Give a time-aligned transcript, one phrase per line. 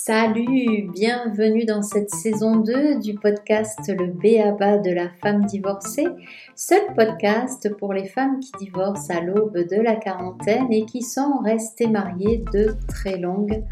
[0.00, 6.06] Salut, bienvenue dans cette saison 2 du podcast Le Béaba de la femme divorcée,
[6.54, 11.38] seul podcast pour les femmes qui divorcent à l'aube de la quarantaine et qui sont
[11.44, 13.64] restées mariées de très longues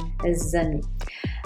[0.55, 0.81] années.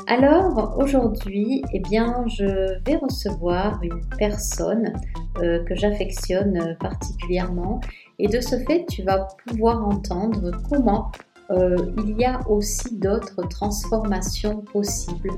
[0.07, 4.95] Alors aujourd'hui, eh bien, je vais recevoir une personne
[5.43, 7.83] euh, que j'affectionne particulièrement
[8.19, 11.13] et de ce fait, tu vas pouvoir entendre comment
[11.51, 11.77] euh,
[12.07, 15.31] il y a aussi d'autres transformations possibles,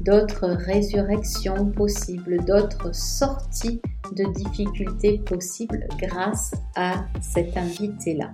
[0.00, 3.80] d'autres résurrections possibles, d'autres sorties
[4.16, 8.32] de difficultés possibles grâce à cet invité-là.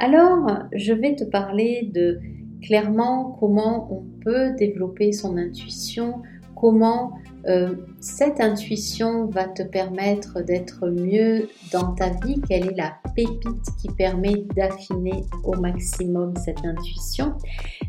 [0.00, 2.18] Alors, je vais te parler de
[2.62, 6.22] clairement comment on peut développer son intuition,
[6.56, 7.12] comment
[7.46, 13.66] euh, cette intuition va te permettre d'être mieux dans ta vie, quelle est la pépite
[13.80, 17.34] qui permet d'affiner au maximum cette intuition?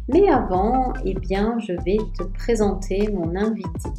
[0.08, 3.90] Mais avant, eh bien, je vais te présenter mon invité.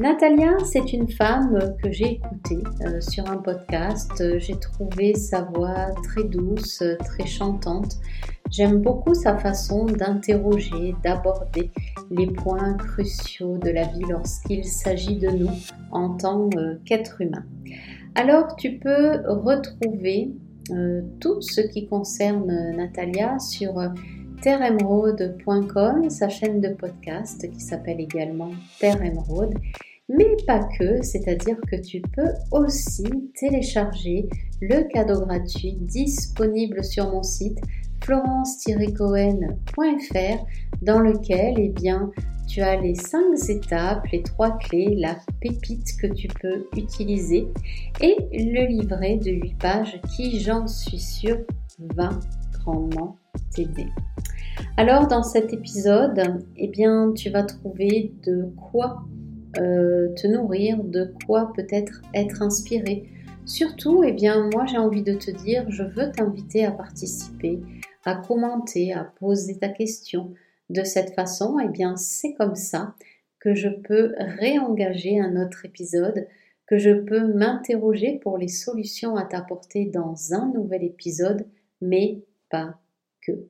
[0.00, 4.38] Natalia, c'est une femme que j'ai écoutée euh, sur un podcast.
[4.38, 7.98] J'ai trouvé sa voix très douce, très chantante.
[8.50, 11.70] J'aime beaucoup sa façon d'interroger, d'aborder
[12.10, 15.50] les points cruciaux de la vie lorsqu'il s'agit de nous
[15.92, 17.44] en tant euh, qu'être humain.
[18.16, 20.32] Alors tu peux retrouver
[20.72, 23.74] euh, tout ce qui concerne Natalia sur
[24.42, 29.54] terreemeraude.com, sa chaîne de podcast qui s'appelle également Terre Emeraude
[30.12, 33.04] mais pas que, c'est-à-dire que tu peux aussi
[33.38, 34.28] télécharger
[34.60, 37.60] le cadeau gratuit disponible sur mon site
[38.10, 40.44] florence-cohen.fr
[40.82, 42.10] dans lequel eh bien,
[42.48, 47.46] tu as les cinq étapes, les trois clés, la pépite que tu peux utiliser
[48.00, 51.38] et le livret de 8 pages qui, j'en suis sûre,
[51.94, 52.10] va
[52.52, 53.16] grandement
[53.54, 53.86] t'aider.
[54.76, 56.20] Alors dans cet épisode,
[56.56, 59.04] eh bien, tu vas trouver de quoi
[59.58, 63.08] euh, te nourrir, de quoi peut-être être inspiré.
[63.46, 67.60] Surtout, eh bien, moi j'ai envie de te dire, je veux t'inviter à participer,
[68.04, 70.34] à commenter, à poser ta question.
[70.68, 72.94] De cette façon, eh bien, c'est comme ça
[73.40, 76.28] que je peux réengager un autre épisode,
[76.66, 81.46] que je peux m'interroger pour les solutions à t'apporter dans un nouvel épisode,
[81.80, 82.78] mais pas
[83.22, 83.48] que.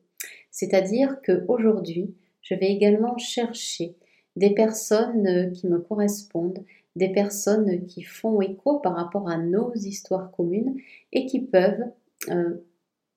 [0.49, 3.95] C'est-à-dire qu'aujourd'hui, je vais également chercher
[4.35, 6.63] des personnes qui me correspondent,
[6.95, 10.75] des personnes qui font écho par rapport à nos histoires communes
[11.11, 11.85] et qui peuvent
[12.29, 12.63] euh,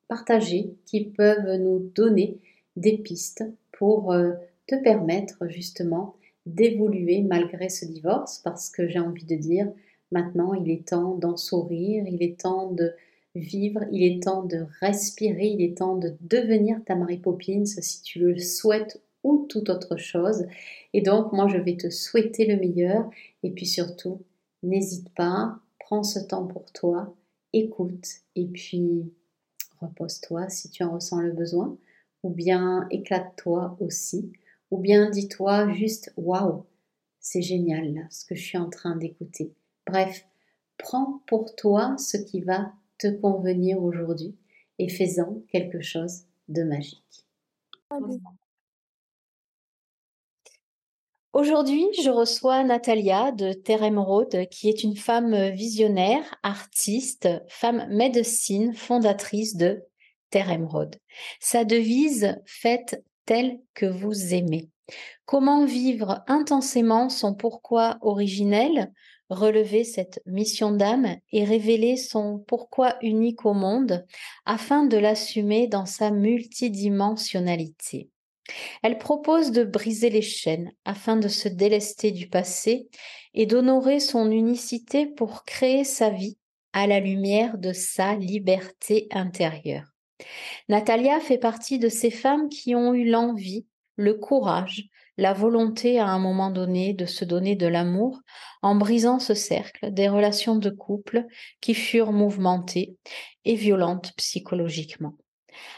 [0.09, 2.39] partager, qui peuvent nous donner
[2.77, 4.33] des pistes pour euh,
[4.67, 6.17] te permettre justement
[6.47, 9.71] d'évoluer malgré ce divorce parce que j'ai envie de dire
[10.13, 12.93] maintenant il est temps d'en sourire, il est temps de
[13.35, 18.03] vivre, il est temps de respirer, il est temps de devenir ta Marie Poppins si
[18.03, 20.47] tu le souhaites ou toute autre chose.
[20.93, 23.11] Et donc, moi, je vais te souhaiter le meilleur.
[23.43, 24.21] Et puis surtout,
[24.63, 27.15] n'hésite pas, prends ce temps pour toi,
[27.53, 29.13] écoute et puis
[29.81, 31.77] repose-toi si tu en ressens le besoin.
[32.23, 34.33] Ou bien éclate-toi aussi.
[34.71, 36.65] Ou bien dis-toi juste waouh,
[37.21, 39.53] c'est génial là, ce que je suis en train d'écouter.
[39.87, 40.27] Bref,
[40.79, 44.37] prends pour toi ce qui va te convenir aujourd'hui
[44.79, 47.27] et fais-en quelque chose de magique.
[51.35, 53.91] Aujourd'hui, je reçois Natalia de Terre
[54.53, 59.83] qui est une femme visionnaire, artiste, femme médecine, fondatrice de
[60.31, 60.57] Terre.
[61.41, 64.71] Sa devise, faites tel que vous aimez.
[65.27, 68.93] Comment vivre intensément son pourquoi originel,
[69.29, 74.07] relever cette mission d'âme et révéler son pourquoi unique au monde
[74.47, 78.13] afin de l'assumer dans sa multidimensionnalité?
[78.83, 82.89] Elle propose de briser les chaînes afin de se délester du passé
[83.33, 86.39] et d'honorer son unicité pour créer sa vie
[86.73, 89.87] à la lumière de sa liberté intérieure.
[90.69, 93.67] Natalia fait partie de ces femmes qui ont eu l'envie,
[93.97, 98.21] le courage, la volonté à un moment donné de se donner de l'amour
[98.63, 101.27] en brisant ce cercle des relations de couple
[101.61, 102.97] qui furent mouvementées
[103.45, 105.15] et violentes psychologiquement.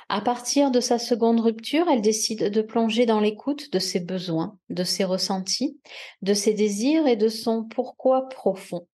[0.09, 4.59] À partir de sa seconde rupture, elle décide de plonger dans l'écoute de ses besoins,
[4.71, 5.79] de ses ressentis,
[6.23, 8.87] de ses désirs et de son pourquoi profond.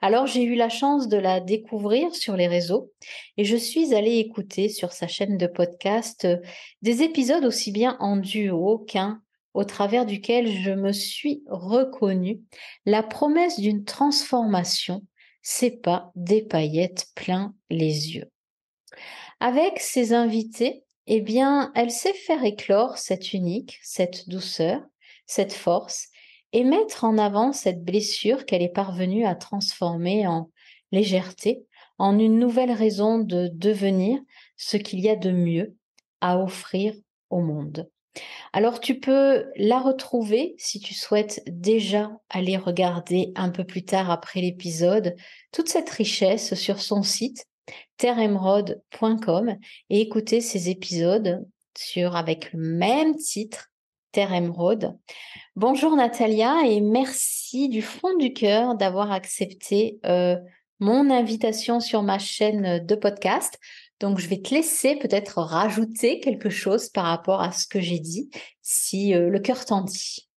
[0.00, 2.92] Alors j'ai eu la chance de la découvrir sur les réseaux
[3.36, 6.38] et je suis allée écouter sur sa chaîne de podcast euh,
[6.82, 9.20] des épisodes aussi bien en duo qu'un
[9.54, 12.40] au travers duquel je me suis reconnue
[12.84, 15.02] la promesse d'une transformation,
[15.42, 18.30] c'est pas des paillettes plein les yeux.
[19.40, 24.82] Avec ses invités, eh bien, elle sait faire éclore cette unique, cette douceur,
[25.26, 26.08] cette force
[26.52, 30.50] et mettre en avant cette blessure qu'elle est parvenue à transformer en
[30.90, 31.66] légèreté,
[31.98, 34.18] en une nouvelle raison de devenir
[34.56, 35.76] ce qu'il y a de mieux
[36.20, 36.94] à offrir
[37.30, 37.90] au monde.
[38.52, 44.10] Alors tu peux la retrouver si tu souhaites déjà aller regarder un peu plus tard
[44.10, 45.14] après l'épisode
[45.52, 47.44] toute cette richesse sur son site
[47.96, 49.56] terreemeraude.com
[49.90, 51.46] et écouter ces épisodes
[51.76, 53.70] sur avec le même titre
[54.12, 54.32] Terre.
[55.56, 60.36] Bonjour Natalia et merci du fond du cœur d'avoir accepté euh,
[60.80, 63.58] mon invitation sur ma chaîne de podcast.
[64.00, 67.98] Donc, je vais te laisser peut-être rajouter quelque chose par rapport à ce que j'ai
[67.98, 68.30] dit,
[68.62, 70.28] si euh, le cœur t'en dit.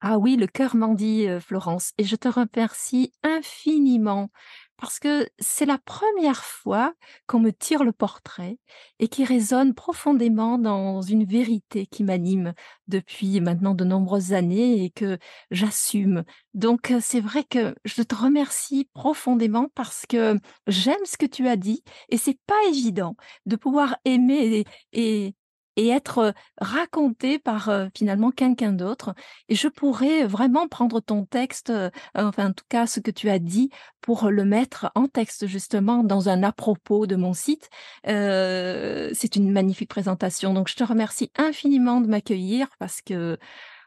[0.00, 4.30] Ah oui, le cœur m'en dit, euh, Florence, et je te remercie infiniment
[4.76, 6.94] parce que c'est la première fois
[7.26, 8.58] qu'on me tire le portrait
[8.98, 12.54] et qui résonne profondément dans une vérité qui m'anime
[12.88, 15.18] depuis maintenant de nombreuses années et que
[15.50, 16.24] j'assume.
[16.54, 21.56] Donc c'est vrai que je te remercie profondément parce que j'aime ce que tu as
[21.56, 23.16] dit et c'est pas évident
[23.46, 25.34] de pouvoir aimer et, et
[25.76, 29.14] être raconté par finalement quelqu'un d'autre.
[29.48, 31.72] Et je pourrais vraiment prendre ton texte,
[32.14, 36.04] enfin en tout cas ce que tu as dit, pour le mettre en texte justement
[36.04, 37.68] dans un à propos de mon site.
[38.04, 40.54] c'est une magnifique présentation.
[40.54, 43.38] Donc je te remercie infiniment de m'accueillir parce que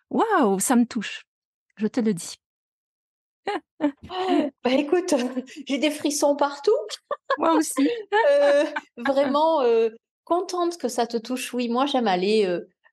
[0.09, 1.25] waouh, ça me touche.
[1.77, 2.35] Je te le dis.
[3.79, 5.13] bah écoute,
[5.67, 6.71] j'ai des frissons partout.
[7.37, 7.89] Moi aussi.
[8.97, 9.61] vraiment,
[10.27, 11.53] contente que ça te touche.
[11.53, 12.45] Oui, moi j'aime aller,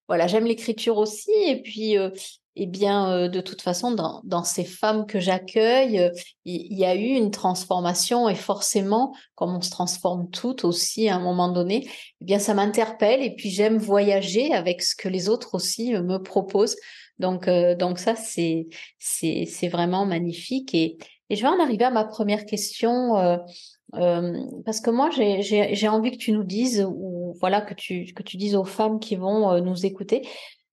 [0.08, 1.32] voilà, j'aime l'écriture aussi.
[1.32, 2.10] Et puis, euh,
[2.56, 6.12] eh bien, de toute façon, dans, ces femmes que j'accueille,
[6.44, 11.16] il y, a eu une transformation et forcément, comme on se transforme toutes aussi à
[11.16, 11.88] un moment donné,
[12.20, 13.22] eh bien, ça m'interpelle.
[13.22, 16.76] Et puis, j'aime voyager avec ce que les autres aussi me proposent.
[17.18, 18.68] Donc, donc ça, c'est
[19.00, 20.74] c'est vraiment magnifique.
[20.74, 20.96] Et
[21.30, 23.40] je vais en arriver à ma première question.
[23.92, 28.64] Parce que moi, j'ai envie que tu nous dises, ou voilà, que tu, dises aux
[28.64, 30.26] femmes qui vont nous écouter,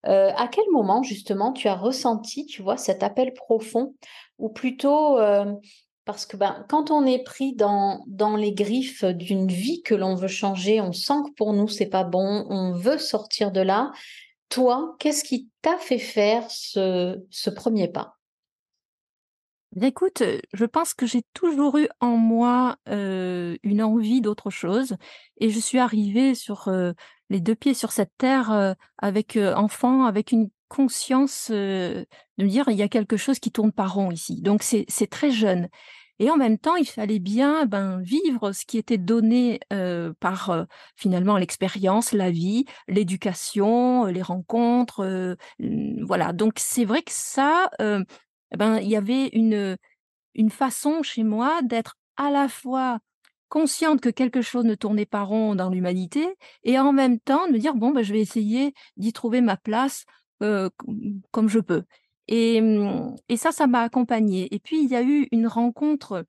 [0.04, 3.94] à quel moment justement tu as ressenti, tu vois, cet appel profond,
[4.40, 5.18] ou plutôt
[6.06, 8.04] parce que ben, quand on est pris dans,
[8.36, 12.04] les griffes d'une vie que l'on veut changer, on sent que pour nous c'est pas
[12.04, 13.92] bon, on veut sortir de là.
[14.50, 18.16] Toi, qu'est-ce qui t'a fait faire ce premier pas?
[19.80, 20.22] Écoute,
[20.54, 24.96] je pense que j'ai toujours eu en moi une envie d'autre chose
[25.40, 26.70] et je suis arrivée sur
[27.30, 32.06] les deux pieds sur cette terre avec enfant, avec une conscience de
[32.38, 34.42] me dire il y a quelque chose qui tourne pas rond ici.
[34.42, 35.70] Donc c'est très jeune.
[36.20, 39.62] Et en même temps, il fallait bien ben, vivre ce qui était donné
[40.20, 40.66] par
[40.98, 45.38] finalement l'expérience, la vie, l'éducation, les rencontres.
[46.02, 46.34] voilà.
[46.34, 47.70] Donc c'est vrai que ça,
[48.52, 49.78] eh ben, il y avait une,
[50.36, 53.00] une façon chez moi d'être à la fois
[53.50, 56.26] consciente que quelque chose ne tournait pas rond dans l'humanité
[56.64, 59.58] et en même temps de me dire bon ben, je vais essayer d'y trouver ma
[59.58, 60.06] place
[61.32, 61.84] comme je peux.
[62.28, 64.54] Et, mmh, et ça ça m'a accompagnée.
[64.54, 66.26] Et puis il y a eu une rencontre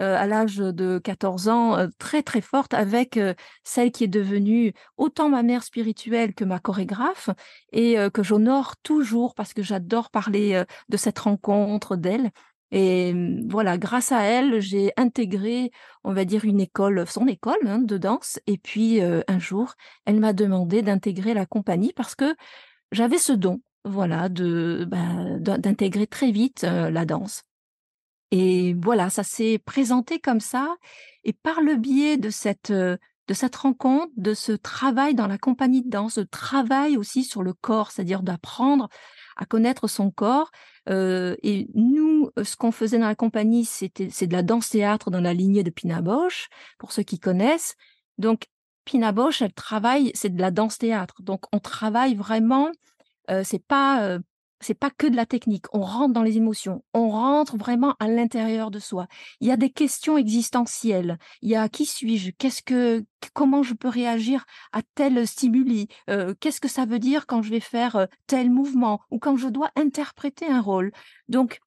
[0.00, 4.08] euh, à l'âge de 14 ans euh, très très forte avec euh, celle qui est
[4.08, 7.28] devenue autant ma mère spirituelle que ma chorégraphe
[7.72, 12.30] et que j'honore toujours parce que j'adore parler de cette rencontre d'elle.
[12.70, 15.70] Et mmh, voilà, grâce à elle, j'ai intégré,
[16.04, 18.40] on va dire, une école, son école hein, de danse.
[18.46, 19.74] Et puis un jour,
[20.06, 22.34] elle m'a demandé d'intégrer la compagnie parce que
[22.92, 27.42] j'avais ce don, voilà, bah, d'intégrer très vite la danse.
[28.32, 30.74] Et voilà, ça s'est présenté comme ça.
[31.22, 32.96] Et par le biais de cette, euh,
[33.28, 37.42] de cette rencontre, de ce travail dans la compagnie de danse, ce travail aussi sur
[37.42, 38.88] le corps, c'est-à-dire d'apprendre
[39.36, 40.50] à connaître son corps.
[40.88, 45.20] Euh, et nous, ce qu'on faisait dans la compagnie, c'était c'est de la danse-théâtre dans
[45.20, 46.48] la lignée de Pina Bausch,
[46.78, 47.76] pour ceux qui connaissent.
[48.16, 48.46] Donc,
[48.86, 51.22] Pina Bausch, elle travaille, c'est de la danse-théâtre.
[51.22, 52.70] Donc, on travaille vraiment,
[53.30, 54.18] euh, c'est pas euh,
[54.62, 55.66] c'est pas que de la technique.
[55.72, 56.84] On rentre dans les émotions.
[56.94, 59.06] On rentre vraiment à l'intérieur de soi.
[59.40, 61.18] Il y a des questions existentielles.
[61.42, 62.30] Il y a qui suis-je?
[62.30, 63.04] Qu'est-ce que
[63.34, 65.88] comment je peux réagir à tel stimuli?
[66.10, 69.00] Euh, Qu'est-ce que ça veut dire quand je vais faire euh, tel mouvement?
[69.10, 70.92] Ou quand je dois interpréter un rôle?
[71.28, 71.58] Donc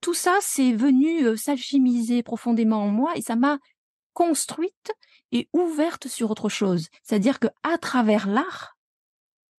[0.00, 3.58] tout ça, c'est venu euh, s'alchimiser profondément en moi et ça m'a
[4.12, 4.92] construite
[5.32, 6.88] et ouverte sur autre chose.
[7.02, 8.76] C'est-à-dire que à travers l'art,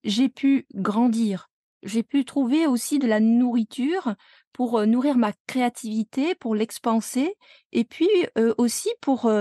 [0.04, 1.51] j'ai pu grandir,
[1.84, 4.16] j'ai pu trouver aussi de la nourriture
[4.54, 7.36] pour nourrir ma créativité, pour l'expanser,
[7.72, 8.10] et puis
[8.58, 9.32] aussi pour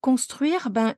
[0.00, 0.94] construire ben,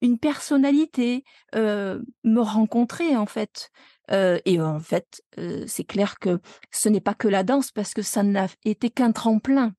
[0.00, 3.70] une personnalité, me rencontrer en fait.
[4.10, 5.22] Et en fait,
[5.66, 6.40] c'est clair que
[6.72, 9.74] ce n'est pas que la danse parce que ça n'a été qu'un tremplin,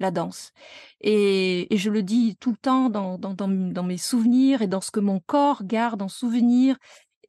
[0.00, 0.52] la danse
[1.00, 4.66] et et je le dis tout le temps dans dans dans dans mes souvenirs et
[4.66, 6.76] dans ce que mon corps garde en souvenir,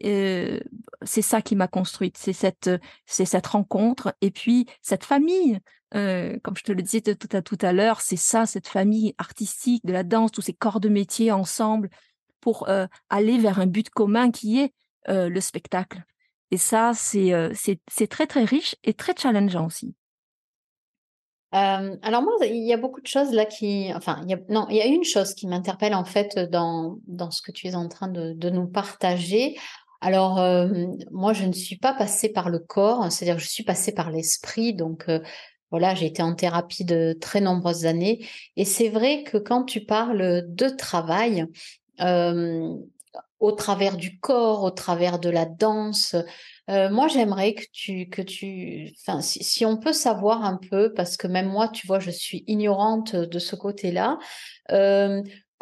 [0.02, 2.70] c'est ça qui m'a construite, c'est cette,
[3.06, 5.60] c'est cette rencontre et puis cette famille,
[5.96, 9.14] heu, comme je te le disais tout à tout à l'heure, c'est ça, cette famille
[9.18, 11.90] artistique de la danse, tous ces corps de métier ensemble
[12.42, 14.74] pour, heu, aller vers un but commun qui est,
[15.08, 16.04] le spectacle
[16.52, 19.96] et ça, c'est, c'est c'est très, très riche et très challengeant aussi.
[21.52, 24.76] Alors moi, il y a beaucoup de choses là qui enfin, y a non, il
[24.76, 27.88] y a une chose qui m'interpelle en fait, dans dans ce que tu es en
[27.88, 29.58] train de de nous partager.
[30.06, 33.64] Alors, hem, moi, je ne suis pas passée par le corps, c'est-à-dire que je suis
[33.64, 35.24] passée par l'esprit donc heu,
[35.72, 38.24] voilà, j'ai été en thérapie de très nombreuses années.
[38.56, 41.48] Et c'est vrai que quand tu parles de travail,
[41.98, 42.78] hem,
[43.40, 46.16] au travers du corps, au travers de la danse,
[46.68, 51.68] moi j'aimerais que tu enfin si on peut savoir un peu parce que même moi,
[51.68, 54.20] tu vois, je suis ignorante de ce côté-là,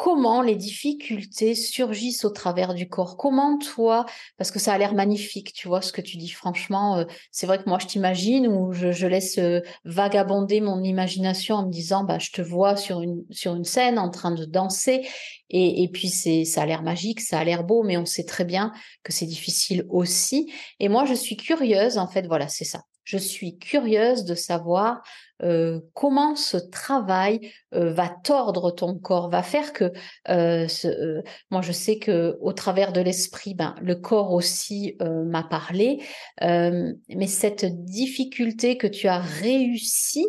[0.03, 3.15] comment les difficultés surgissent au travers du corps?
[3.15, 4.05] Comment toi
[4.38, 7.48] parce que ça a l'air magnifique, tu vois, ce que tu dis franchement, heu, c'est
[7.48, 12.03] vrai que moi je t'imagine ou je laisse, heu, vagabonder mon imagination en me disant:
[12.03, 15.07] «Bah, je te vois sur une sur une scène en train de danser»
[15.53, 18.45] et puis c'est ça a l'air magique, ça a l'air beau, mais on sait très
[18.45, 18.72] bien
[19.03, 22.81] que c'est difficile aussi et moi je suis curieuse en fait, voilà, c'est ça.
[23.05, 25.01] Je suis curieuse de savoir,
[25.43, 29.91] heu, comment ce travail, heu, va tordre ton corps, va faire que,
[30.29, 35.25] heu, ce, heu moi je sais qu'au travers de l'esprit, ben, le corps aussi, heu,
[35.25, 36.01] m'a parlé,
[36.39, 40.25] hem, mais cette difficulté que tu as réussi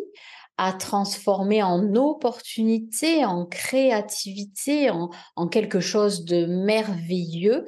[0.57, 7.65] à transformer en opportunité, en créativité, en en quelque chose de merveilleux,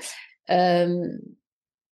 [0.48, 1.20] hem,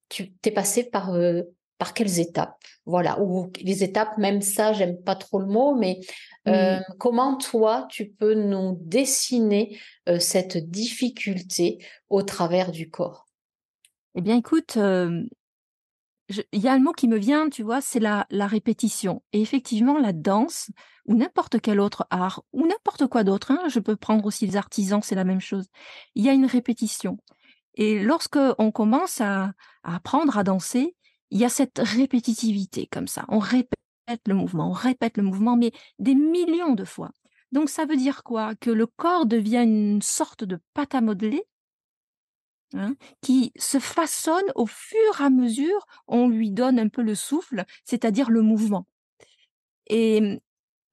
[0.10, 2.64] tu tu es passée par, heu, par quelles étapes?
[2.86, 6.00] Voilà, ou les étapes, même ça, j'aime pas trop le mot, mais,
[6.48, 6.86] heu, Mmh.
[7.00, 9.78] comment toi, tu peux nous dessiner,
[10.20, 13.26] cette difficulté au travers du corps?
[14.16, 14.78] Eh bien écoute,
[16.30, 17.82] il y a un mot qui me vient, tu vois?
[17.82, 20.72] C'est la la répétition et effectivement la danse
[21.06, 24.58] ou n'importe quel autre art ou n'importe quoi d'autre, hein, je peux prendre aussi les
[24.58, 25.68] artisans, c'est la même chose.
[26.16, 27.18] Il y a une répétition
[27.76, 29.54] et lorsque on commence à
[29.84, 30.96] à apprendre à danser,
[31.32, 33.26] il y a cette répétitivité comme ça.
[33.30, 33.78] On répète
[34.28, 37.12] le mouvement, on répète le mouvement, mais des millions de fois.
[37.52, 38.56] Donc ça veut dire quoi?
[38.56, 41.44] Que le corps devient une sorte de pâte à modeler
[42.76, 47.16] Hein, qui se façonne au fur et à mesure, on lui donne un peu le
[47.16, 48.86] souffle, c'est-à-dire le mouvement.
[49.88, 50.40] Et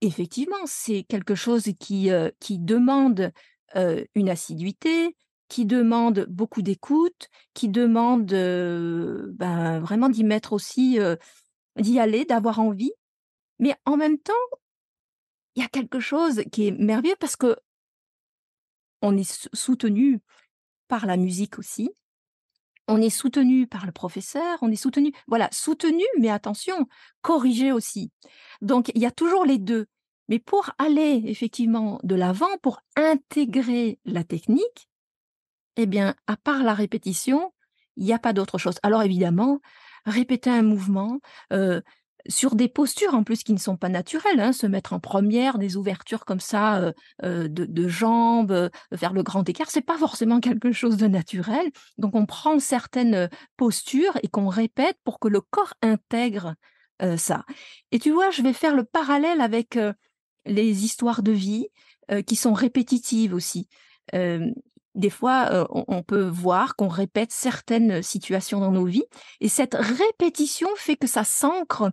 [0.01, 3.31] effectivement, c'est quelque chose qui, heu, qui demande,
[3.75, 5.15] heu, une assiduité,
[5.49, 10.99] qui demande beaucoup d'écoute, qui demande, heu, ben, vraiment d'y mettre aussi,
[11.79, 12.93] d'y aller, d'avoir envie,
[13.59, 14.33] mais en même temps,
[15.55, 17.55] il y a quelque chose qui est merveilleux parce qu'on
[19.17, 20.21] est sou soutenu
[20.87, 21.91] par la musique aussi.
[22.87, 26.87] On est soutenu par le professeur, on est soutenu voilà, soutenu, mais attention,
[27.21, 28.11] corrigé aussi.
[28.61, 29.85] Donc il y a toujours les 2.
[30.29, 34.89] Mais pour aller effectivement de l'avant, pour intégrer la technique,
[35.75, 37.53] eh bien, à part la répétition,
[37.97, 38.75] il y a pas d'autre chose.
[38.83, 39.59] Alors évidemment,
[40.05, 41.19] répéter un mouvement,
[41.51, 41.81] heu,
[42.29, 45.57] sur des postures en plus qui ne sont pas naturelles, hein, se mettre en première,
[45.59, 49.97] des ouvertures comme ça, heu heu, de jambes, heu, faire le grand écart, c'est pas
[49.97, 51.69] forcément quelque chose de naturel.
[51.97, 56.55] Donc on prend certaines, heu, postures et qu'on répète pour que le corps intègre,
[57.17, 57.43] ça.
[57.91, 59.77] Et tu vois, je vais faire le parallèle avec,
[60.45, 61.67] les histoires de vie,
[62.27, 63.67] qui sont répétitives aussi.
[64.95, 69.05] Des fois, heu, on peut voir qu'on répète certaines situations dans nos vies
[69.41, 71.91] et cette répétition fait que ça s'ancre,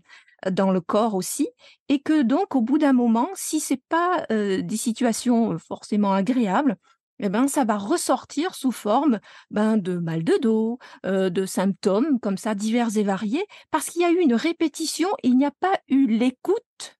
[0.50, 1.48] dans le corps aussi
[1.88, 6.76] et que donc au bout d'un moment, si c'est pas, des situations, forcément agréables
[7.18, 12.38] et ben, ça va ressortir sous forme, ben, de mal de dos, de symptômes comme
[12.38, 15.50] ça divers et variés parce qu'il y a eu une répétition et il n'y a
[15.50, 16.99] pas eu l'écoute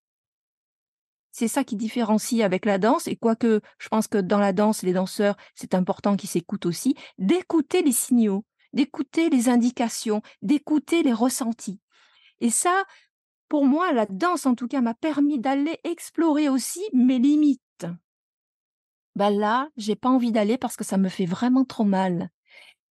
[1.41, 3.09] c'est ça qui différencie avec la danse.
[3.09, 6.95] Et quoique je pense que dans la danse, les danseurs, c'est important qu'ils s'écoutent aussi,
[7.17, 8.45] d'écouter les signaux,
[8.75, 11.81] d'écouter les indications, d'écouter les ressentis.
[12.43, 12.85] Et ça,
[13.49, 17.87] pour moi, la danse, en tout cas, m'a permis d'aller explorer aussi mes limites.
[19.17, 22.29] Bah, là, j'ai pas envie d'aller parce que ça me fait vraiment trop mal.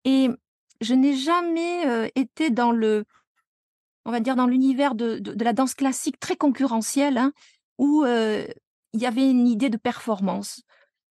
[0.07, 0.31] Et
[0.81, 3.05] je n'ai jamais, heu, été dans le
[4.07, 7.35] on va dire dans l'univers de de de la danse classique très concurrentielle, hein,
[7.79, 10.63] où, il y avait une idée de performance.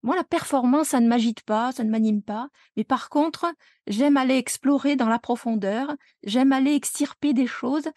[0.04, 2.50] moi, la performance, ça ne m'agite pas, ça ne m'anime pas.
[2.76, 3.46] Mais par contre,
[3.88, 7.90] j'aime aller explorer dans la profondeur, j'aime aller extirper des choses.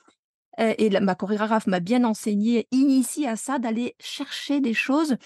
[0.58, 5.16] Et ma chorégraphe m'a bien enseigné, initié à ça, d'aller chercher des choses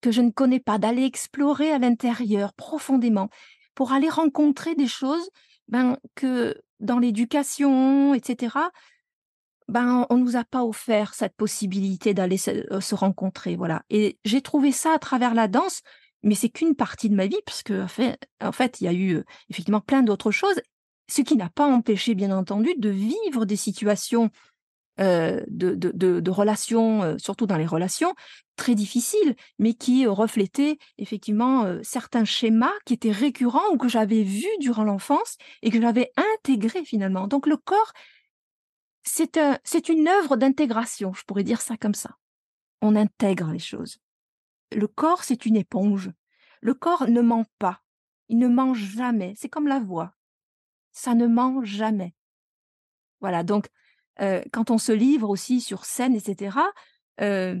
[0.00, 3.30] que je ne connais pas, d'aller explorer à l'intérieur profondément,
[3.74, 5.30] pour aller rencontrer des choses
[5.68, 8.56] ben, que dans l'éducation, etc.,
[9.68, 13.82] ben, on nous a pas offert cette possibilité d'aller se, euh, se, rencontrer, voilà.
[13.90, 15.82] Et j'ai trouvé ça à travers la danse
[16.26, 17.84] mais c'est qu'une partie de ma vie, parce que
[18.40, 20.58] en fait, il y a eu effectivement plein d'autres choses,
[21.06, 24.30] ce qui n'a pas empêché, bien entendu, de vivre des situations
[25.00, 28.14] euh, de, de, de, relations, euh, surtout dans les relations,
[28.54, 34.22] très difficiles, mais qui reflétaient effectivement euh, certains schémas qui étaient récurrents ou que j'avais
[34.22, 37.26] vus durant l'enfance et que j'avais intégrés finalement.
[37.26, 37.92] Donc le corps,
[39.04, 39.58] c'est un,
[39.88, 42.16] une œuvre d'intégration, je pourrais dire ça comme ça.
[42.82, 43.98] On intègre les choses
[44.74, 46.10] le corps, c'est une éponge.
[46.60, 47.82] Le corps ne ment pas.
[48.28, 49.34] Il ne ment jamais.
[49.36, 50.14] C'est comme la voix.
[50.92, 52.14] Ça ne ment jamais.
[53.20, 53.68] Voilà, donc
[54.20, 56.58] euh, quand on se livre aussi sur scène, etc.,
[57.20, 57.60] euh,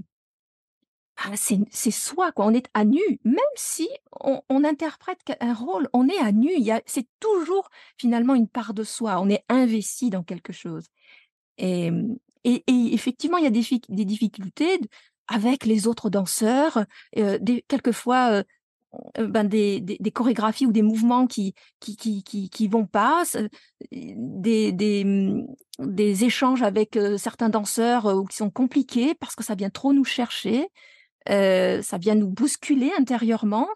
[1.16, 2.44] ah, c'est soi, quoi.
[2.44, 3.88] On est à nu, même si
[4.20, 6.50] on, interprète un rôle, on est à nu.
[6.86, 9.20] C'est toujours finalement une part de soi.
[9.20, 10.88] On est investi dans quelque chose.
[11.58, 11.90] Et,
[12.44, 14.80] effectivement, il y a des, difficultés
[15.28, 16.84] avec les autres danseurs,
[17.68, 18.42] quelquefois
[19.18, 23.24] ben des, chorégraphies ou des mouvements qui qui qui qui, vont pas,
[23.90, 25.46] des, mmh,
[25.80, 30.68] des échanges avec certains danseurs qui sont compliqués parce que ça vient trop nous chercher,
[31.26, 33.68] ça vient nous bousculer intérieurement.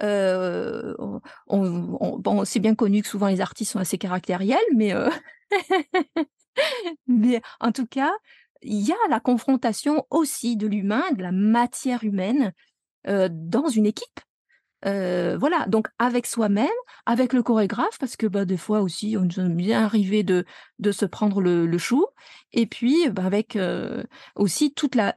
[0.00, 4.94] On, on, c'est bien connu que souvent les artistes sont assez caractériels, mais
[7.06, 8.12] mais en tout cas,
[8.62, 12.52] il y a la confrontation aussi de l'humain, de la matière humaine
[13.04, 14.20] dans une équipe.
[14.84, 16.68] Voilà, donc avec soi-même,
[17.06, 20.44] avec le chorégraphe, parce que bah, des fois aussi, on nous bien arrivé de,
[20.78, 22.06] de se prendre le, chou,
[22.52, 23.58] et puis bah, avec
[24.36, 25.12] aussi toute la,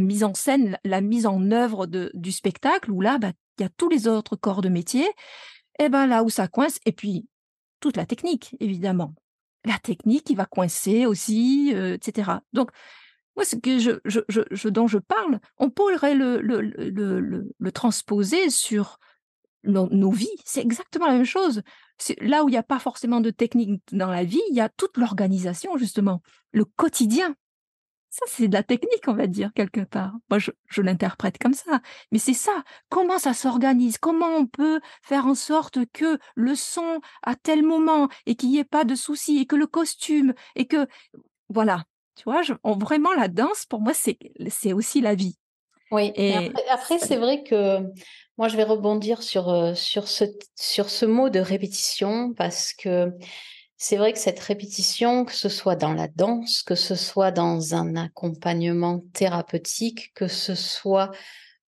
[0.00, 3.70] mise en scène, la, mise en œuvre du spectacle, où là, bah, il y a
[3.70, 5.06] tous les autres corps de métier,
[5.78, 7.26] et ben là où ça coince, et puis
[7.80, 9.14] toute la technique, évidemment
[9.64, 12.30] la technique qui va coincer aussi, etc.
[12.52, 12.70] Donc,
[13.36, 18.98] moi, ce que je, dont je parle, on pourrait le, le, le, le, transposer sur
[19.64, 20.28] nos, vies.
[20.44, 21.62] C'est exactement la même chose.
[22.20, 24.68] Là où il n'y a pas forcément de technique dans la vie, il y a
[24.68, 26.20] toute l'organisation, justement,
[26.52, 27.34] le quotidien.
[28.14, 30.12] Ça, c'est de la technique, on va dire, quelque part.
[30.28, 31.80] Moi, je, je l'interprète comme ça.
[32.10, 32.62] Mais c'est ça.
[32.90, 33.96] Comment ça s'organise?
[33.96, 38.58] Comment on peut faire en sorte que le son à tel moment et qu'il n'y
[38.58, 40.86] ait pas de soucis et que le costume et que...
[41.48, 41.84] Voilà.
[42.14, 44.18] Tu vois, je, vraiment, la danse, pour moi, c'est,
[44.50, 45.38] c'est aussi la vie.
[45.90, 47.78] Oui, et après, après c'est vrai que
[48.36, 53.10] moi, je vais rebondir sur, euh, sur, ce, sur ce mot de répétition parce que
[53.82, 57.74] c'est vrai que cette répétition, que ce soit dans la danse, que ce soit dans
[57.74, 61.10] un accompagnement thérapeutique, que ce soit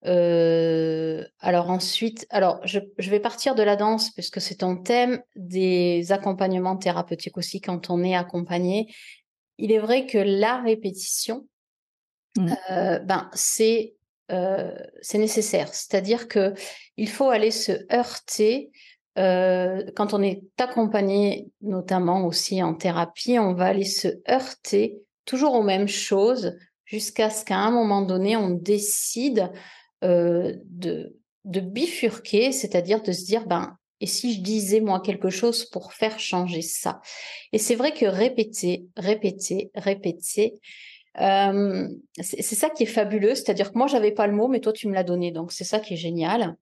[0.06, 6.12] euh, alors ensuite, alors je, vais partir de la danse puisque c'est ton thème des
[6.12, 8.94] accompagnements thérapeutiques aussi quand on est accompagné.
[9.58, 11.48] Il est vrai que la répétition,
[12.36, 12.54] mmh.
[12.70, 13.96] euh, ben c'est
[14.30, 14.72] euh,
[15.02, 15.74] c'est nécessaire.
[15.74, 16.54] C'est-à-dire que
[16.96, 18.70] il faut aller se heurter
[19.16, 25.54] euh, quand on est accompagné, notamment aussi en thérapie, on va aller se heurter toujours
[25.54, 29.50] aux mêmes choses jusqu'à ce qu'à un moment donné, on décide
[30.02, 35.30] euh, de, de bifurquer, c'est-à-dire de se dire, ben, et si je disais moi quelque
[35.30, 37.00] chose pour faire changer ça?
[37.52, 40.54] Et c'est vrai que répéter, répéter, répéter,
[41.20, 41.88] euh,
[42.20, 44.88] c'est ça qui est fabuleux, c'est-à-dire que moi j'avais pas le mot, mais toi tu
[44.88, 46.56] me l'as donné, donc c'est ça qui est génial.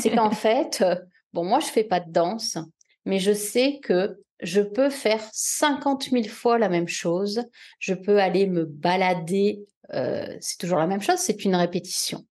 [0.00, 0.84] C'est qu'en fait,
[1.32, 2.58] Bon, moi, je fais pas de danse,
[3.04, 7.42] mais je sais que je peux faire 50 000 fois la même chose.
[7.78, 9.66] Je peux aller me balader.
[9.92, 12.26] Euh, c'est toujours la même chose, c'est une répétition.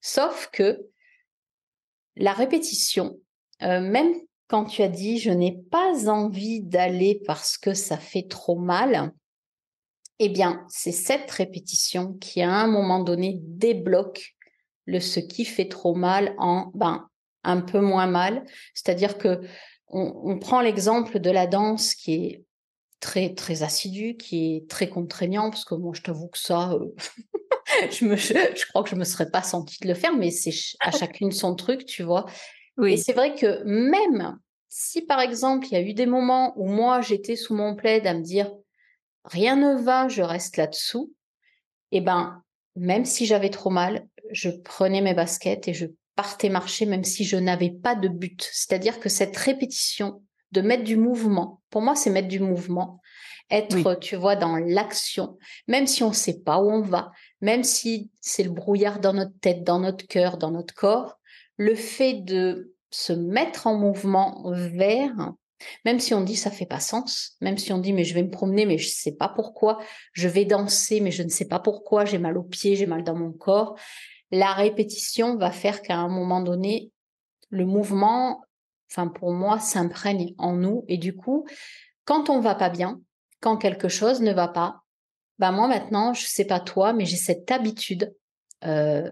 [0.00, 0.86] Sauf que
[2.16, 3.18] la répétition,
[3.62, 4.12] euh, même
[4.46, 9.12] quand tu as dit je n'ai pas envie d'aller parce que ça fait trop mal,
[10.18, 14.34] eh bien, c'est cette répétition qui, à un moment donné, débloque
[14.84, 17.08] le ce qui fait trop mal en ben
[17.44, 18.44] un peu moins mal.
[18.74, 19.40] C'est-à-dire que
[19.90, 22.44] on, prend l'exemple de la danse qui est
[23.00, 26.94] très très assidu, qui est très contraignant, parce que moi je t'avoue que ça, euh,
[27.90, 30.52] je me, je, crois que je me serais pas senti de le faire, mais c'est
[30.80, 32.26] à chacune son truc, tu vois.
[32.76, 32.92] Oui.
[32.92, 36.68] Et c'est vrai que même si par exemple il y a eu des moments où
[36.68, 38.52] moi j'étais sous mon plaid à me dire
[39.24, 41.14] rien ne va, je reste là-dessous,
[41.92, 42.42] et eh ben
[42.76, 45.86] même si j'avais trop mal, je prenais mes baskets et je
[46.18, 48.50] partais marcher même si je n'avais pas de but.
[48.52, 53.00] C'est-à-dire que cette répétition de mettre du mouvement, pour moi, c'est mettre du mouvement.
[53.52, 57.62] Être, tu vois, dans l'action, même si on ne sait pas où on va, même
[57.62, 61.20] si c'est le brouillard dans notre tête, dans notre cœur, dans notre corps,
[61.56, 65.34] le fait de se mettre en mouvement vers,
[65.84, 68.24] même si on dit ça fait pas sens, même si on dit mais je vais
[68.24, 69.78] me promener mais je sais pas pourquoi,
[70.12, 73.04] je vais danser mais je ne sais pas pourquoi, j'ai mal aux pieds, j'ai mal
[73.04, 73.78] dans mon corps,
[74.30, 76.90] la répétition va faire qu'à un moment donné,
[77.50, 78.42] le mouvement,
[78.90, 80.84] enfin pour moi, s'imprègne en nous.
[80.88, 81.46] Et du coup,
[82.04, 83.00] quand on va pas bien,
[83.40, 84.82] quand quelque chose ne va pas,
[85.38, 88.14] bah moi maintenant, je sais pas toi, mais j'ai cette habitude
[88.64, 89.10] euh,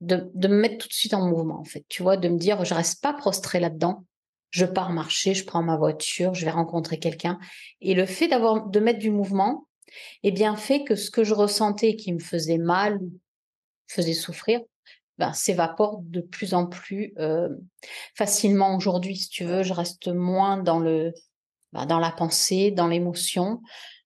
[0.00, 1.84] de, de, me mettre tout de suite en mouvement, en fait.
[1.88, 4.04] Tu vois, de me dire, je reste pas prostrée là-dedans.
[4.50, 7.38] Je pars marcher, je prends ma voiture, je vais rencontrer quelqu'un.
[7.80, 9.66] Et le fait d'avoir, de mettre du mouvement,
[10.22, 13.00] eh bien, fait que ce que je ressentais qui me faisait mal,
[13.86, 14.60] faisait souffrir,
[15.18, 17.48] ben, s'évapore de plus en plus euh,
[18.14, 19.16] facilement aujourd'hui.
[19.16, 21.12] Si tu veux, je reste moins dans le
[21.72, 23.60] ben, dans la pensée, dans l'émotion.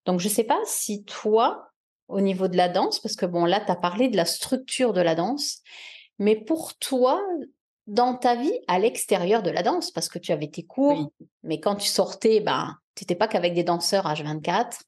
[0.07, 1.71] Donc, je sais pas si toi,
[2.09, 4.95] au niveau de la danse, parce que bon, là, tu as parlé de la structure
[4.95, 5.61] de la danse,
[6.19, 7.21] mais pour toi,
[7.87, 11.11] dans ta vie à l'extérieur de la danse, parce que tu avais tes cours,
[11.43, 14.81] mais quand tu sortais, ben, tu n'étais pas qu'avec des danseurs H24.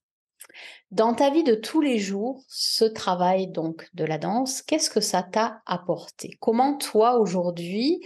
[0.90, 5.00] Dans ta vie de tous les jours, ce travail donc de la danse, qu'est-ce que
[5.00, 6.36] ça t'a apporté?
[6.40, 8.00] Comment toi aujourd'hui,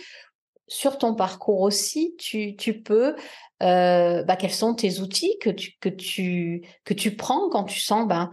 [0.66, 3.16] sur ton parcours aussi, tu, peux,
[3.62, 7.80] euh, bah, quels sont tes outils que tu, que tu, que tu prends quand tu
[7.80, 8.30] sens bah,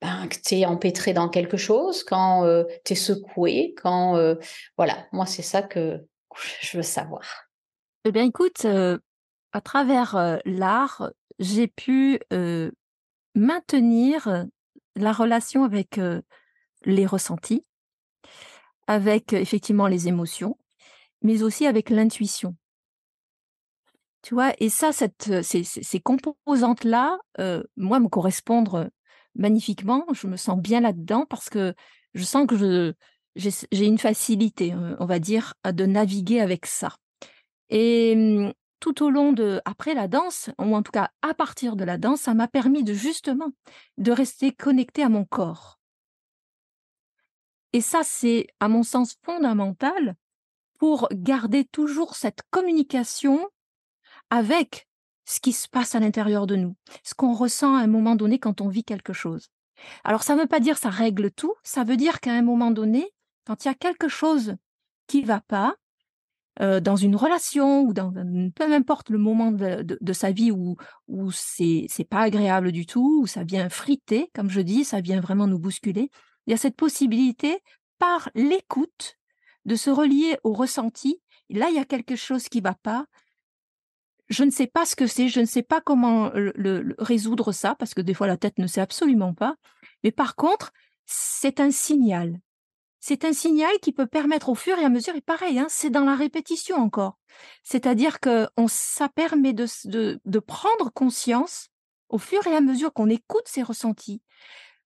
[0.00, 4.16] ben, que tu es empêtré dans quelque chose, quand euh, tu es secoué, quand...
[4.16, 4.36] Euh,
[4.76, 6.04] voilà, moi c'est ça que
[6.60, 7.48] je veux savoir.
[8.04, 12.20] Eh bien écoute, à travers l'art, j'ai pu
[13.34, 14.46] maintenir
[14.96, 16.00] la relation avec
[16.84, 17.64] les ressentis,
[18.86, 20.56] avec effectivement les émotions,
[21.22, 22.56] mais aussi avec l'intuition.
[24.22, 27.18] Tu vois, et ça, cette, ces, composantes-là,
[27.76, 28.90] moi, me correspondent
[29.34, 30.06] magnifiquement.
[30.12, 31.74] Je me sens bien là-dedans parce que
[32.14, 32.94] je sens que je,
[33.36, 36.96] j'ai une facilité, on va dire, de naviguer avec ça.
[37.70, 41.76] Et mmh, tout au long de, après la danse, ou en tout cas à partir
[41.76, 43.52] de la danse, ça m'a permis de justement
[43.98, 45.78] de rester connecté à mon corps.
[47.72, 50.14] Et ça, c'est à mon sens fondamental
[50.78, 53.48] pour garder toujours cette communication
[54.30, 54.88] avec
[55.24, 58.38] ce qui se passe à l'intérieur de nous, ce qu'on ressent à un moment donné
[58.38, 59.48] quand on vit quelque chose.
[60.04, 62.70] Alors ça ne veut pas dire ça règle tout, ça veut dire qu'à un moment
[62.70, 63.10] donné,
[63.46, 64.56] quand il y a quelque chose
[65.06, 65.76] qui va pas,
[66.60, 68.12] euh, dans une relation ou dans
[68.54, 70.76] peu importe le moment de, sa vie où,
[71.08, 75.20] où c'est, pas agréable du tout, où ça vient friter, comme je dis, ça vient
[75.20, 76.10] vraiment nous bousculer,
[76.46, 77.58] il y a cette possibilité,
[77.98, 79.16] par l'écoute,
[79.64, 81.20] de se relier au ressenti.
[81.50, 83.06] là, il y a quelque chose qui va pas.
[84.28, 87.74] Je ne sais pas ce que c'est, je ne sais pas comment le résoudre ça,
[87.74, 89.56] parce que des fois la tête ne sait absolument pas.
[90.04, 90.72] Mais par contre,
[91.06, 92.38] c'est un signal
[93.06, 95.90] c'est un signal qui peut permettre au fur et à mesure, et pareil, hein, c'est
[95.90, 97.18] dans la répétition encore.
[97.62, 101.68] C'est-à-dire que ça permet de, prendre conscience
[102.08, 104.22] au fur et à mesure qu'on écoute ses ressentis.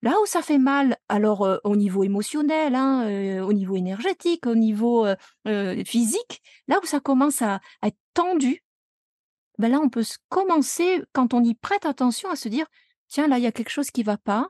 [0.01, 4.47] Là où ça fait mal, alors euh, au niveau émotionnel, hein, euh, au niveau énergétique,
[4.47, 8.65] au niveau euh, physique, là où ça commence à, être tendu,
[9.59, 12.65] ben là on peut commencer, quand on y prête attention, à se dire,
[13.07, 14.49] tiens, là il y a quelque chose qui va pas,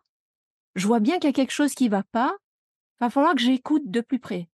[0.73, 2.36] je vois bien qu'il y a quelque chose qui va pas,
[3.05, 4.47] va falloir que j'écoute de plus près.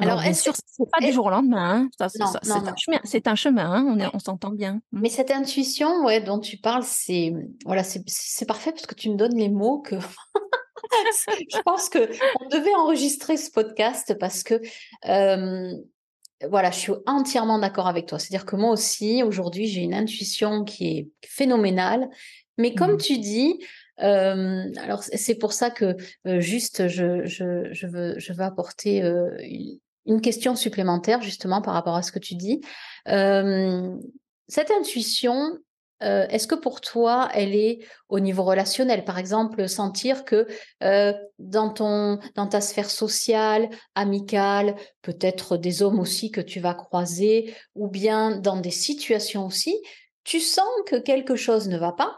[0.00, 1.88] Alors, sûr, c'est pas du jour au lendemain.
[2.00, 2.08] Hein.
[2.08, 3.00] c'est un chemin.
[3.04, 3.72] C'est un chemin.
[3.72, 3.84] Hein.
[3.88, 4.74] On, on s'entend bien.
[4.92, 5.00] Mmh.
[5.00, 9.16] Mais cette intuition, ouais, dont tu parles, c'est voilà, c'est parfait parce que tu me
[9.16, 9.96] donnes les mots que.
[11.50, 12.08] je pense que
[12.40, 14.60] on devait enregistrer ce podcast parce que
[16.48, 18.20] voilà, je suis entièrement d'accord avec toi.
[18.20, 22.08] C'est-à-dire que moi aussi, aujourd'hui, j'ai une intuition qui est phénoménale.
[22.58, 22.98] Mais comme mmh.
[22.98, 23.64] tu dis,
[24.02, 29.30] euh, alors c'est pour ça que euh, juste je, je, veux, je veux apporter euh,
[30.06, 32.60] une question supplémentaire justement par rapport à ce que tu dis.
[33.06, 35.58] cette intuition,
[36.00, 39.04] est-ce que pour toi, elle est au niveau relationnel?
[39.04, 40.46] Par exemple, sentir que
[41.38, 47.54] dans, ton, dans ta sphère sociale, amicale, peut-être des hommes aussi que tu vas croiser,
[47.74, 49.76] ou bien dans des situations aussi,
[50.24, 52.16] tu sens que quelque chose ne va pas,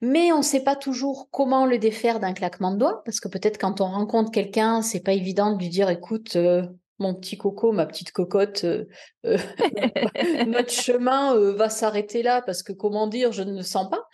[0.00, 3.28] mais on ne sait pas toujours comment le défaire d'un claquement de doigts, parce que
[3.28, 6.66] peut-être quand on rencontre quelqu'un, c'est pas évident de lui dire, écoute, euh,
[6.98, 8.86] mon petit coco, ma petite cocotte, euh,
[9.26, 9.38] euh,
[10.46, 14.08] notre chemin va s'arrêter là, parce que comment dire, je ne le sens pas.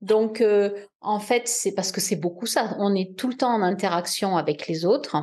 [0.00, 0.42] Donc,
[1.00, 2.74] en fait, c'est parce que c'est beaucoup ça.
[2.80, 5.16] On est tout le temps en interaction avec les autres.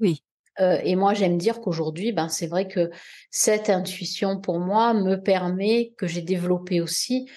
[0.00, 0.24] Oui.
[0.60, 2.90] Euh, et moi, j'aime dire qu'aujourd'hui, ben, c'est vrai que
[3.30, 7.28] cette intuition, pour moi, me permet, que j'ai développé aussi,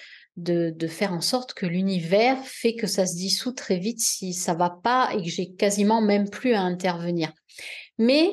[0.42, 4.54] de, faire en sorte que l'univers fait que ça se dissout très vite si ça
[4.54, 7.32] va pas et que j'ai quasiment même plus à intervenir.
[7.98, 8.30] Mais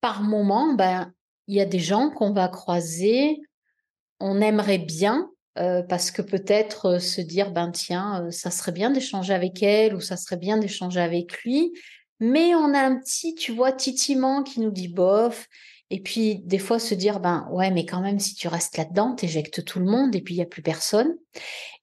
[0.00, 1.12] par moment, ben,
[1.48, 3.40] il y a des gens qu'on va croiser,
[4.20, 8.72] on aimerait bien, euh, parce que peut-être euh, se dire, ben tiens, euh, ça serait
[8.72, 11.72] bien d'échanger avec elle ou ça serait bien d'échanger avec lui,
[12.20, 15.48] mais on a un petit, tu vois, titillement qui nous dit bof.
[15.90, 19.14] Et puis des fois se dire, ben ouais, mais quand même, si tu restes là-dedans,
[19.14, 21.16] t'éjectes tout le monde et puis il n'y a plus personne.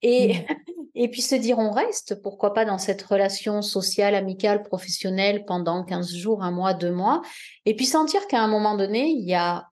[0.02, 0.46] Et, mmh.
[0.96, 5.84] et puis se dire, on reste, pourquoi pas dans cette relation sociale, amicale, professionnelle pendant
[5.86, 7.22] 15 jours, un mois, deux mois.
[7.66, 9.70] Et puis sentir qu'à un moment donné, il y a,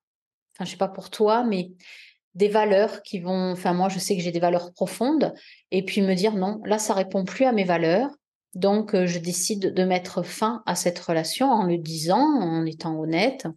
[0.55, 1.71] enfin je sais pas pour toi, mais
[2.33, 5.33] des valeurs qui vont, enfin moi je sais que j'ai des valeurs profondes,
[5.71, 8.09] et puis me dire non, là ça répond plus à mes valeurs,
[8.55, 12.97] donc euh, je décide de mettre fin à cette relation en le disant, en étant
[12.97, 13.47] honnête,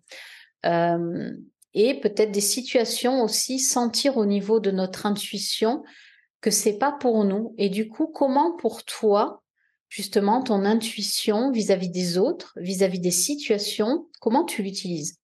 [0.65, 1.33] euh,
[1.75, 5.83] et peut-être des situations aussi sentir au niveau de notre intuition
[6.41, 9.43] que c'est pas pour nous, et du coup comment pour toi
[9.89, 15.19] justement ton intuition vis-à-vis des autres, vis à -vis des situations, comment tu l'utilises?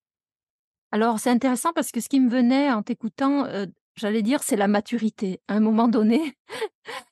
[0.93, 4.57] Alors, c'est intéressant parce que ce qui me venait en t'écoutant, euh, j'allais dire, c'est
[4.57, 5.41] la maturité.
[5.47, 6.35] À un moment donné,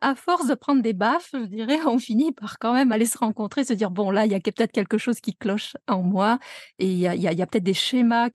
[0.00, 3.18] à, force de prendre des baffes, je dirais, on finit par quand même aller se
[3.18, 6.38] rencontrer, se dire bon là, il y a peut-être quelque chose qui cloche en moi,
[6.78, 8.28] et il y a, peut-être des schémas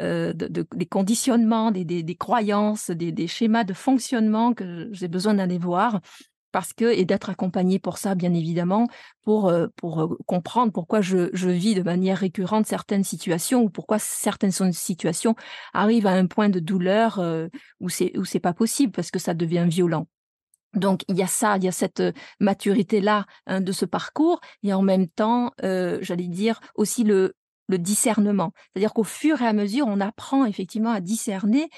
[0.00, 6.00] euh, des conditionnements, des, croyances, des, schémas de fonctionnement que j'ai besoin d'aller voir
[6.50, 8.86] parce que et d'être accompagné pour ça, bien évidemment,
[9.22, 13.70] pour, euh, pour euh, comprendre pourquoi je, je, vis de manière récurrente certaines situations ou
[13.70, 15.34] pourquoi certaines situations
[15.72, 17.22] arrivent à un point de douleur
[17.80, 20.06] où c'est où c'est pas possible parce que ça devient violent.
[20.74, 22.02] Donc il y a ça, il y a cette
[22.40, 27.34] maturité là hein, de ce parcours et en même temps, euh, j'allais dire aussi le
[27.68, 31.70] discernement, c'est-à-dire qu'au fur et à mesure, on apprend effectivement à discerner.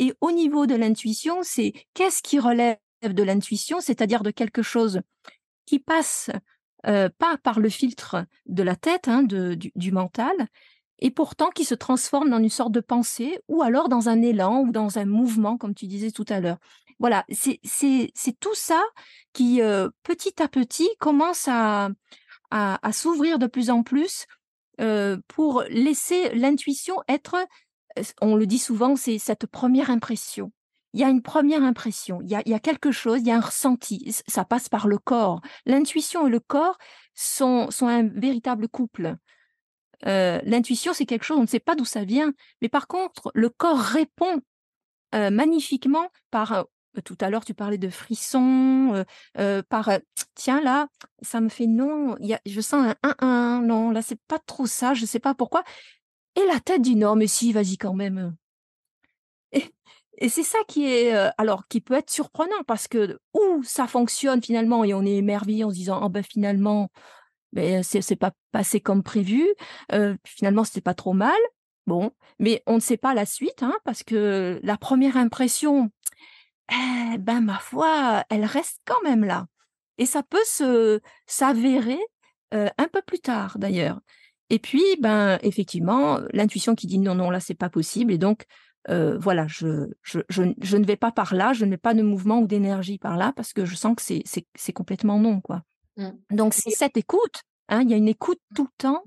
[0.00, 5.00] Et au niveau de l'intuition, c'est qu'est-ce qui relève de l'intuition, c'est-à-dire de quelque chose
[5.64, 6.30] qui passe
[6.86, 10.34] euh, pas par le filtre de la tête, hein, du, mental,
[11.00, 14.60] et pourtant qui se transforme dans une sorte de pensée, ou alors dans un élan
[14.60, 16.58] ou dans un mouvement, comme tu disais tout à l'heure.
[16.98, 17.60] Voilà, c'est
[18.40, 18.82] tout ça
[19.32, 21.90] qui, euh, petit à petit, commence à,
[22.92, 24.26] s'ouvrir de plus en plus
[24.80, 27.36] euh, pour laisser l'intuition être,
[28.20, 30.52] on le dit souvent, c'est cette première impression
[30.96, 33.40] il y a une première impression, il y a, quelque chose, il y a un
[33.40, 35.42] ressenti, ça passe par le corps.
[35.66, 36.78] L'intuition et le corps
[37.14, 39.16] sont, sont un véritable couple.
[40.06, 42.32] Euh, l'intuition, c'est quelque chose, on ne sait pas d'où ça vient,
[42.62, 44.40] mais par contre, le corps répond
[45.14, 46.62] euh, magnifiquement par, euh,
[47.02, 49.04] tout à l'heure, tu parlais de frissons,
[49.68, 49.90] par,
[50.34, 50.88] tiens, là,
[51.22, 54.66] ça me fait non, y a, je sens un 1-1, non, là, c'est pas trop
[54.66, 55.64] ça, je sais pas pourquoi.
[56.36, 58.36] Et la tête dit non, mais si, vas-y quand même.
[60.18, 63.86] Et c'est ça qui est, euh, alors, qui peut être surprenant parce que, ou ça
[63.86, 66.90] fonctionne finalement et on est émerveillé en se disant, oh ben finalement,
[67.52, 69.46] ben, c'est pas passé comme prévu,
[69.92, 71.36] euh, finalement, c'était pas trop mal.
[71.86, 75.90] Bon, mais on ne sait pas la suite, hein, parce que la première impression,
[76.70, 79.46] eh ben, ma foi, elle reste quand même là.
[79.98, 81.98] Et ça peut se s'avérer
[82.54, 84.00] euh, un peu plus tard, d'ailleurs.
[84.50, 88.12] Et puis, ben, effectivement, l'intuition qui dit non, non, là, c'est pas possible.
[88.12, 88.44] Et donc,
[88.88, 92.40] euh, voilà, je, je, je, ne vais pas par là, je n'ai pas de mouvement
[92.40, 95.40] ou d'énergie par là parce que je sens que c'est complètement non.
[95.40, 95.62] quoi.
[95.96, 96.10] Mmh.
[96.30, 97.42] Donc, c'est cette écoute.
[97.68, 99.02] Hein, il y a une écoute tout le temps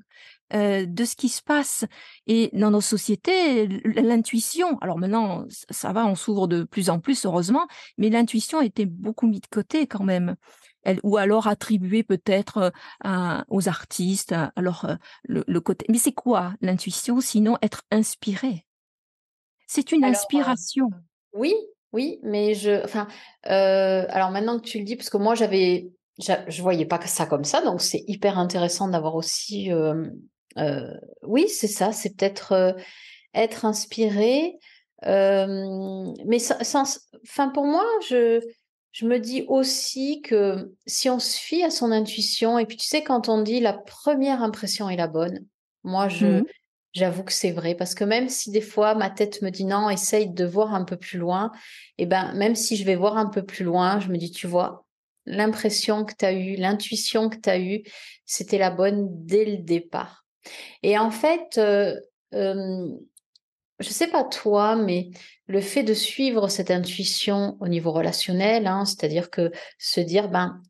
[0.53, 1.85] euh, de ce qui se passe.
[2.27, 7.25] Et dans nos sociétés, l'intuition, alors maintenant, ça va, on s'ouvre de plus en plus,
[7.25, 10.35] heureusement, mais l'intuition était beaucoup mise de côté quand même.
[10.83, 12.71] Elle, ou alors attribuée peut-être
[13.05, 14.87] euh, aux artistes, alors
[15.23, 15.85] le, le côté.
[15.89, 18.65] Mais c'est quoi l'intuition sinon être inspiré?
[19.67, 20.89] C'est une inspiration.
[21.33, 21.53] oui,
[21.91, 23.07] oui, mais je, enfin,
[23.47, 27.25] euh, alors maintenant que tu le dis, parce que moi j'avais, je voyais pas ça
[27.25, 30.05] comme ça, donc c'est hyper intéressant d'avoir aussi, euh,
[30.57, 32.75] euh, oui, c'est ça, c'est peut-être
[33.33, 34.57] être inspiré,
[35.03, 38.41] mais sans, enfin pour moi, je,
[38.91, 42.87] je me dis aussi que si on se fie à son intuition, et puis tu
[42.87, 45.45] sais quand on dit la première impression est la bonne,
[45.83, 46.43] moi je, mmh
[46.93, 49.89] J'avoue que c'est vrai parce que même si des fois ma tête me dit non,
[49.89, 51.51] essaye de voir un peu plus loin,
[51.99, 54.47] et ben même si je vais voir un peu plus loin, je me dis tu
[54.47, 54.85] vois,
[55.25, 57.83] l'impression que tu as eue, l'intuition que tu as eue,
[58.25, 60.25] c'était la bonne dès le départ.
[60.83, 61.99] Et en fait, euh,
[62.33, 62.87] euh,
[63.79, 65.09] je sais pas toi, mais
[65.47, 70.61] le fait de suivre cette intuition au niveau relationnel, hein, c'est-à-dire que se dire ben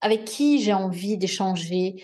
[0.00, 1.96] avec qui j'ai envie d'échanger,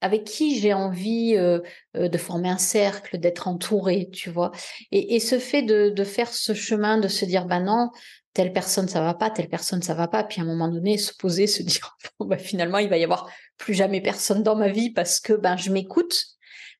[0.00, 4.52] avec qui j'ai envie de former un cercle, d'être entourée, tu vois?
[4.92, 7.90] Et, ce fait de, faire ce chemin, de se dire, ben non,
[8.38, 10.96] telle personne ça va pas, telle personne ça va pas, puis à un moment donné
[10.96, 14.68] se poser, se dire, bah, finalement il va y avoir plus jamais personne dans ma
[14.68, 16.24] vie parce que ben je m'écoute,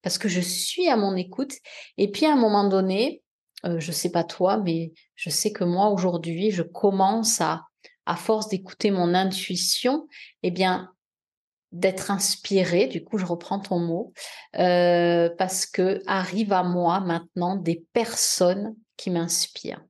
[0.00, 1.54] parce que je suis à mon écoute.
[1.96, 3.24] Et puis à un moment donné,
[3.64, 7.64] je je sais pas toi, mais je sais que moi aujourd'hui, je commence à,
[8.06, 10.06] à force d'écouter mon intuition,
[10.44, 10.92] eh bien
[11.72, 14.12] d'être inspiré, du coup je reprends ton mot,
[14.60, 19.82] euh, parce que arrive à moi maintenant des personnes qui m'inspirent.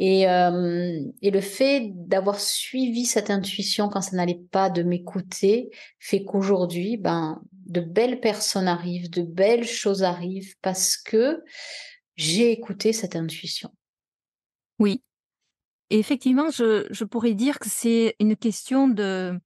[0.00, 5.70] Et, euh, et, le fait d'avoir suivi cette intuition quand ça n'allait pas de m'écouter
[5.98, 11.42] fait qu'aujourd'hui, ben, de belles personnes arrivent, de belles choses arrivent parce que
[12.14, 13.70] j'ai écouté cette intuition.
[14.78, 15.02] Oui.
[15.90, 19.36] Et effectivement, je, je pourrais dire que c'est une question de,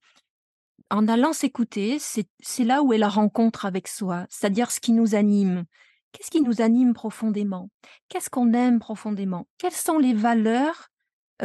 [0.93, 5.15] en allant s'écouter, c'est là où est la rencontre avec soi, c'est-à-dire ce qui nous
[5.15, 5.65] anime.
[6.13, 7.69] Qu'est-ce qui nous anime profondément?
[8.07, 9.47] Qu'est-ce qu'on aime profondément?
[9.57, 10.87] Quelles sont les valeurs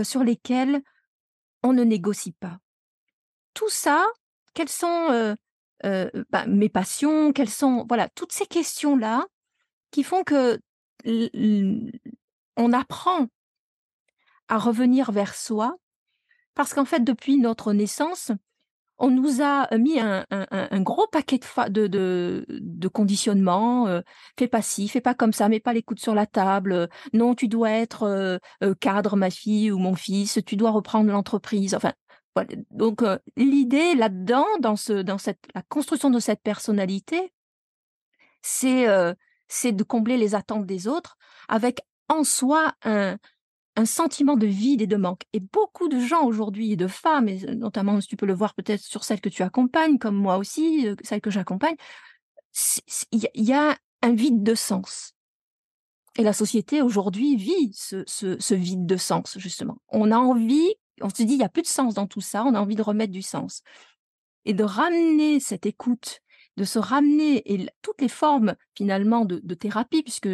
[0.02, 0.80] sur lesquelles
[1.64, 2.58] on ne négocie pas?
[3.54, 4.06] Tout ça,
[4.54, 5.36] quelles sont
[5.82, 7.32] bah, mes passions?
[7.32, 9.26] Quelles sont voilà toutes ces questions-là
[9.90, 10.60] qui font que
[12.56, 13.26] on apprend
[14.48, 15.76] à revenir vers soi.
[16.54, 18.32] Parce qu'en fait depuis notre naissance,
[18.98, 20.24] on nous a mis un,
[20.80, 23.86] gros paquet de, de, de, conditionnement.
[23.86, 24.00] Euh,
[24.38, 26.88] fais pas ci, fais pas comme ça, mets pas les coudes sur la table.
[27.12, 30.40] non, tu dois être euh, euh, cadre, ma fille ou mon fils.
[30.44, 31.76] Tu dois reprendre l'entreprise.
[32.70, 33.02] Donc
[33.36, 34.76] l'idée là-dedans, dans
[35.54, 37.32] la construction de cette personnalité,
[38.42, 41.16] c'est de combler les attentes des autres
[41.48, 43.16] avec en soi un,
[43.78, 45.22] un sentiment de vide et de manque.
[45.32, 49.04] Et beaucoup de gens aujourd'hui, de femmes, et notamment tu peux le voir peut-être sur
[49.04, 51.76] celles que tu accompagnes, comme moi aussi, euh, celles que j'accompagne,
[53.12, 55.14] il y, a un vide de sens.
[56.16, 59.78] Et la société aujourd'hui vit ce, ce, vide de sens, justement.
[59.90, 62.42] On a envie, on se dit, il n'y a plus de sens dans tout ça,
[62.44, 63.62] on a envie de remettre du sens.
[64.44, 66.18] Et de ramener cette écoute
[66.58, 70.28] de se ramener et toutes les formes finalement de, thérapie, puisque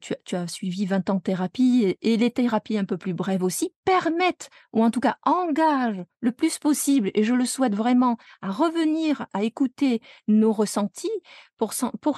[0.00, 3.72] tu, as suivi 20 ans de thérapie et, les thérapies un peu plus brèves aussi,
[3.84, 8.50] permettent, ou en tout cas engagent le plus possible, et je le souhaite vraiment, à
[8.50, 11.10] revenir à écouter nos ressentis
[11.58, 11.72] pour,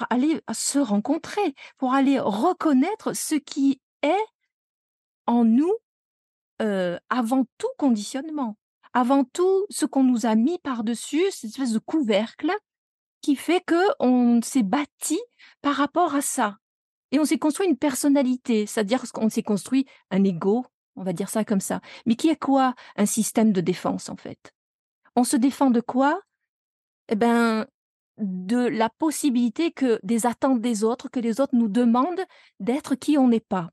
[0.09, 4.25] aller se rencontrer, pour aller reconnaître ce qui est
[5.27, 5.73] en nous
[6.59, 8.55] avant tout conditionnement
[8.93, 12.51] avant tout ce qu'on nous a mis par-dessus, cette espèce de couvercle
[13.21, 15.19] qui fait que on s'est bâti
[15.61, 16.57] par rapport à ça.
[17.11, 21.29] Et on s'est construit une personnalité, c'est-à-dire qu'on s'est construit un ego, on va dire
[21.29, 21.81] ça comme ça.
[22.05, 24.53] Mais qui est quoi Un système de défense, en fait?
[25.15, 26.21] On se défend de quoi?
[27.09, 27.65] Eh ben,
[28.17, 32.25] de la possibilité que des attentes des autres, que les autres nous demandent
[32.59, 33.71] d'être qui on n'est pas.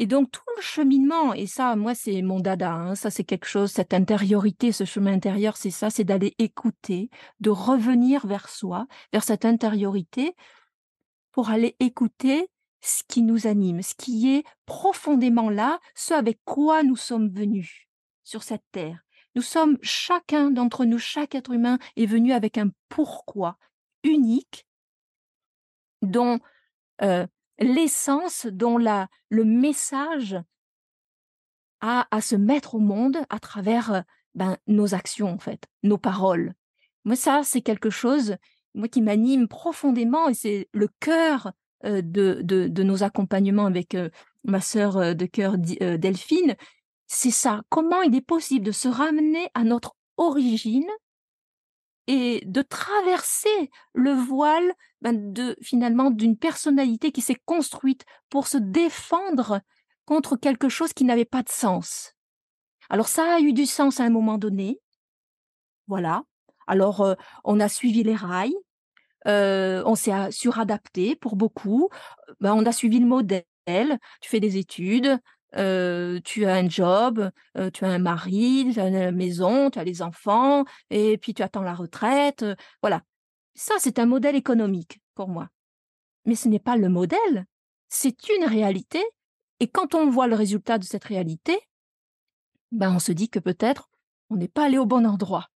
[0.00, 3.44] Et donc tout le cheminement, et ça, moi, c'est mon dada, hein, ça c'est quelque
[3.44, 7.10] chose, cette intériorité, ce chemin intérieur, c'est ça, c'est d'aller écouter,
[7.40, 10.34] de revenir vers soi, vers cette intériorité,
[11.32, 12.48] pour aller écouter
[12.80, 17.86] ce qui nous anime, ce qui est profondément là, ce avec quoi nous sommes venus
[18.24, 19.04] sur cette terre.
[19.34, 23.58] Nous sommes, chacun d'entre nous, chaque être humain est venu avec un pourquoi
[24.02, 24.66] unique
[26.00, 26.40] dont
[27.02, 27.26] euh,
[27.60, 30.36] l'essence dont la, le message
[31.80, 36.54] a à se mettre au monde à travers ben, nos actions, en fait, nos paroles.
[37.04, 38.36] Moi, ça, c'est quelque chose
[38.74, 43.96] moi, qui m'anime profondément et c'est le cœur de, de, nos accompagnements avec
[44.44, 46.54] ma sœur de cœur Delphine.
[47.06, 47.62] C'est ça.
[47.70, 50.86] Comment il est possible de se ramener à notre origine
[52.12, 58.58] et de traverser le voile ben, de finalement d'une personnalité qui s'est construite pour se
[58.58, 59.60] défendre
[60.06, 62.16] contre quelque chose qui n'avait pas de sens.
[62.88, 64.80] Alors ça a eu du sens à un moment donné.
[65.86, 66.24] Voilà.
[66.66, 68.56] Alors euh, on a suivi les rails,
[69.28, 71.90] euh, on s'est suradapté pour beaucoup.
[72.40, 73.44] Ben, on a suivi le modèle.
[74.20, 75.16] Tu fais des études,
[75.52, 77.30] tu as un job,
[77.72, 81.42] tu as un mari, tu as une maison, tu as les enfants, et puis tu
[81.42, 82.44] attends la retraite.
[82.82, 83.02] voilà.
[83.54, 85.48] Ça, c'est un modèle économique pour moi.
[86.24, 87.46] Mais ce n'est pas le modèle,
[87.88, 89.02] c'est une réalité.
[89.58, 91.58] Et quand on voit le résultat de cette réalité,
[92.72, 93.90] ben on se dit que peut-être
[94.30, 95.48] on n'est pas allé au bon endroit.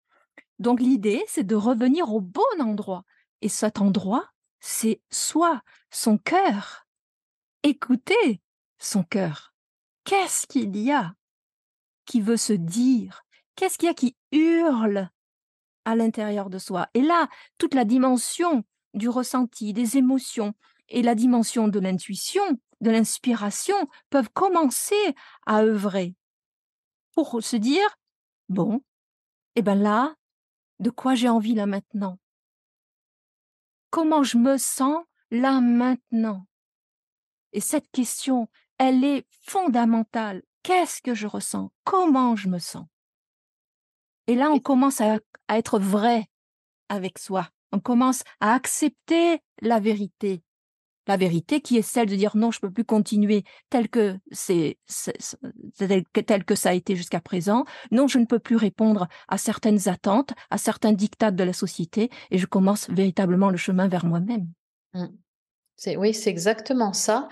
[0.58, 3.04] Donc l'idée, c'est de revenir au bon endroit.
[3.40, 4.28] Et cet endroit,
[4.60, 6.86] c'est soit son cœur.
[7.62, 8.42] Écoutez
[8.78, 9.53] son cœur.
[10.04, 11.14] Qu'est-ce qu'il y a
[12.04, 13.24] qui veut se dire?
[13.56, 15.10] Qu'est-ce qu'il y a qui hurle
[15.84, 16.88] à l'intérieur de soi?
[16.94, 20.54] Et là, toute la dimension du ressenti, des émotions
[20.88, 22.42] et la dimension de l'intuition,
[22.80, 23.76] de l'inspiration
[24.10, 25.14] peuvent commencer
[25.46, 26.14] à œuvrer
[27.14, 27.96] pour se dire,
[28.48, 28.82] bon,
[29.56, 30.16] et eh ben là,
[30.80, 32.18] de quoi j'ai envie là maintenant?
[33.90, 36.46] Comment je me sens là maintenant?
[37.52, 38.48] Et cette question,
[38.78, 40.42] elle est fondamentale.
[40.62, 41.70] Qu'est-ce que je ressens?
[41.84, 42.86] Comment je me sens?
[44.26, 45.18] Et là, on commence à,
[45.48, 46.26] à être vrai
[46.88, 47.48] avec soi.
[47.72, 50.42] On commence à accepter la vérité.
[51.06, 54.18] La vérité qui est celle de dire non, je ne peux plus continuer tel que
[54.30, 54.78] c'est
[55.76, 57.64] tel que ça a été jusqu'à présent.
[57.90, 62.10] Non, je ne peux plus répondre à certaines attentes, à certains dictats de la société,
[62.30, 64.48] et je commence véritablement le chemin vers moi-même.
[64.94, 65.06] Mmh.
[65.76, 67.28] C'est oui, c'est exactement ça.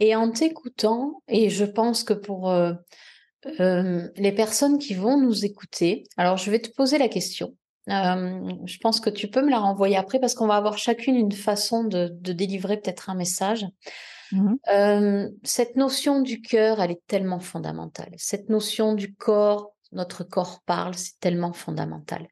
[0.00, 2.72] Et en t'écoutant, et je pense que pour euh,
[3.60, 7.54] euh, les personnes qui vont nous écouter, alors je vais te poser la question.
[7.90, 11.16] Euh, je pense que tu peux me la renvoyer après parce qu'on va avoir chacune
[11.16, 13.66] une façon de, délivrer peut-être un message.
[14.32, 14.54] Mmh
[15.44, 18.10] cette notion du cœur, elle est tellement fondamentale.
[18.16, 22.26] Cette notion du corps, notre corps parle, c'est tellement fondamental.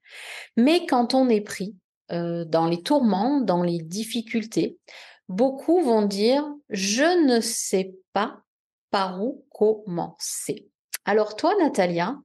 [0.57, 1.77] Mais quand on est pris
[2.11, 4.79] dans les tourments, dans les difficultés,
[5.29, 8.43] beaucoup vont dire je ne sais pas
[8.91, 10.69] par où commencer.
[11.05, 12.17] Alors toi, Natalia,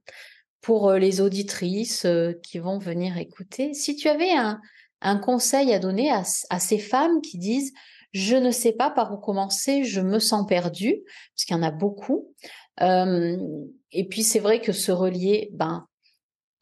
[0.60, 4.60] pour euh, les auditrices euh, qui vont venir écouter, si tu avais un,
[5.18, 7.72] conseil à donner à, ces femmes qui disent
[8.12, 11.02] je ne sais pas par où commencer, je me sens perdue,
[11.34, 12.34] parce qu'il y en a beaucoup.
[12.80, 15.86] et puis c'est vrai que se relier ben,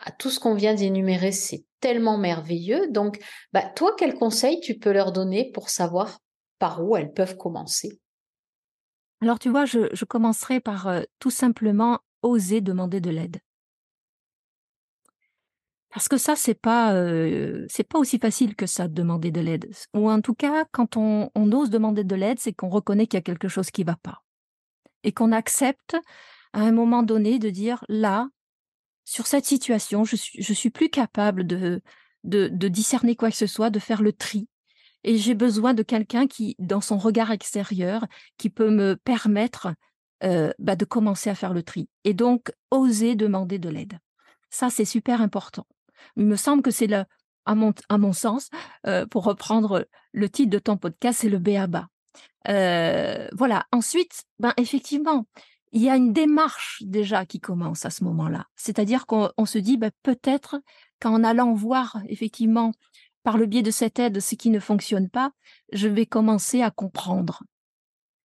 [0.00, 2.88] à tout ce qu'on vient d'énumérer, c'est tellement merveilleux.
[2.90, 3.18] Donc,
[3.52, 6.18] bah, toi, quel conseil tu peux leur donner pour savoir
[6.58, 8.00] par où elles peuvent commencer
[9.20, 13.38] Alors, tu vois, je, commencerai par euh, tout simplement oser demander de l'aide.
[15.90, 16.92] Parce que ça, c'est pas,
[17.70, 19.70] c'est pas aussi facile que ça de demander de l'aide.
[19.94, 23.20] Ou en tout cas, quand on, ose demander de l'aide, c'est qu'on reconnaît qu'il y
[23.20, 24.22] a quelque chose qui va pas.
[25.04, 25.96] Et qu'on accepte
[26.52, 28.28] à un moment donné de dire là,
[29.06, 31.80] sur cette situation, je suis, je suis plus capable de,
[32.24, 34.48] de, discerner quoi que ce soit, de faire le tri.
[35.06, 38.04] Et j'ai besoin de quelqu'un qui, dans son regard extérieur,
[38.36, 39.68] qui peut me permettre
[40.20, 41.88] bah, de commencer à faire le tri.
[42.04, 43.98] Et donc, oser demander de l'aide.
[44.50, 45.66] Ça, c'est super important.
[46.16, 47.04] Il me semble que c'est le,
[47.46, 48.50] à mon, à mon sens,
[48.86, 51.88] euh, pour reprendre le titre de ton podcast, c'est le béaba.
[52.48, 53.66] Euh, voilà.
[53.72, 55.26] Ensuite, ben effectivement,
[55.72, 58.46] il y a une démarche déjà qui commence à ce moment-là.
[58.56, 60.60] C'est-à-dire qu'on se dit ben, peut-être
[61.00, 62.72] qu'en allant voir effectivement
[63.26, 65.32] par le biais de cette aide ce qui ne fonctionne pas,
[65.72, 67.42] je vais commencer à comprendre.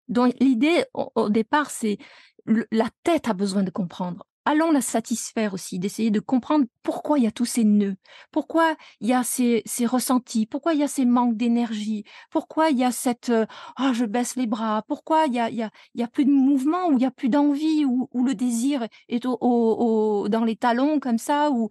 [0.09, 1.97] Donc l'idée au départ, c'est
[2.45, 7.23] la tête a besoin de comprendre allons la satisfaire aussi, d'essayer de comprendre pourquoi il
[7.23, 7.95] y a tous ces nœuds,
[8.31, 12.77] pourquoi il y a ces, ressentis, pourquoi il y a ces manques d'énergie, pourquoi il
[12.77, 13.45] y a cette euh,
[13.79, 16.87] oh, je baisse les bras, pourquoi il y a, il y a, plus de mouvement,
[16.87, 21.17] ou il y a plus d'envie, ou, le désir est au, dans les talons comme
[21.17, 21.69] ça, ou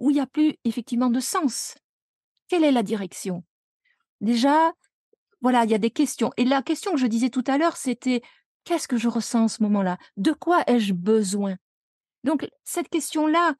[0.00, 1.74] où il n'y a plus effectivement de sens.
[2.48, 3.44] Quelle est la direction?
[4.20, 4.72] Déjà,
[5.40, 6.32] voilà, il y a des questions.
[6.36, 8.22] Et la question que je disais tout à l'heure, c'était
[8.68, 9.96] Qu'est-ce que je ressens en ce moment-là?
[10.18, 11.56] De quoi ai-je besoin?
[12.22, 13.54] Donc, cette question-là,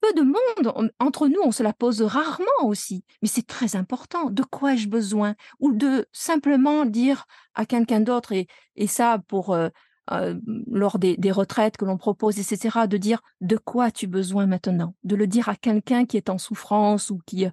[0.00, 4.30] peu de monde, entre nous, on se la pose rarement aussi, mais c'est très important.
[4.30, 5.34] De quoi ai-je besoin?
[5.58, 9.70] Ou de simplement dire à quelqu'un d'autre, et, ça pour euh,
[10.12, 10.38] euh,
[10.68, 14.94] lors des, retraites que l'on propose, etc., de dire de quoi as-tu besoin maintenant?
[15.02, 17.50] De le dire à quelqu'un qui est en souffrance ou qui, euh,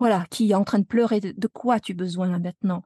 [0.00, 2.82] voilà, qui est en train de pleurer, de, quoi as-tu besoin maintenant?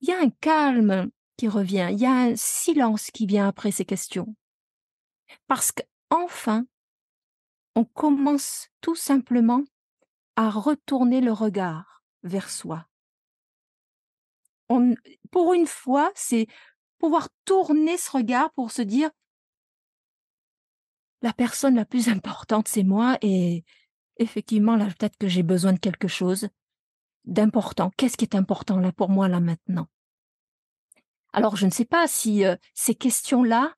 [0.00, 3.72] Il y a un calme qui revient, il y a un silence qui vient après
[3.72, 4.36] ces questions.
[5.48, 6.66] Parce qu'enfin,
[7.74, 9.64] on commence tout simplement
[10.36, 12.86] à retourner le regard vers soi.
[14.68, 14.94] On,
[15.30, 16.46] pour une fois, c'est
[16.98, 19.10] pouvoir tourner ce regard pour se dire
[21.22, 23.64] la personne la plus importante, c'est moi et
[24.18, 26.48] effectivement, là, peut-être que j'ai besoin de quelque chose
[27.24, 27.90] d'important.
[27.96, 29.88] Qu'est-ce qui est important là pour moi là maintenant?
[31.32, 33.74] Alors, je ne sais pas si euh, ces questions-là,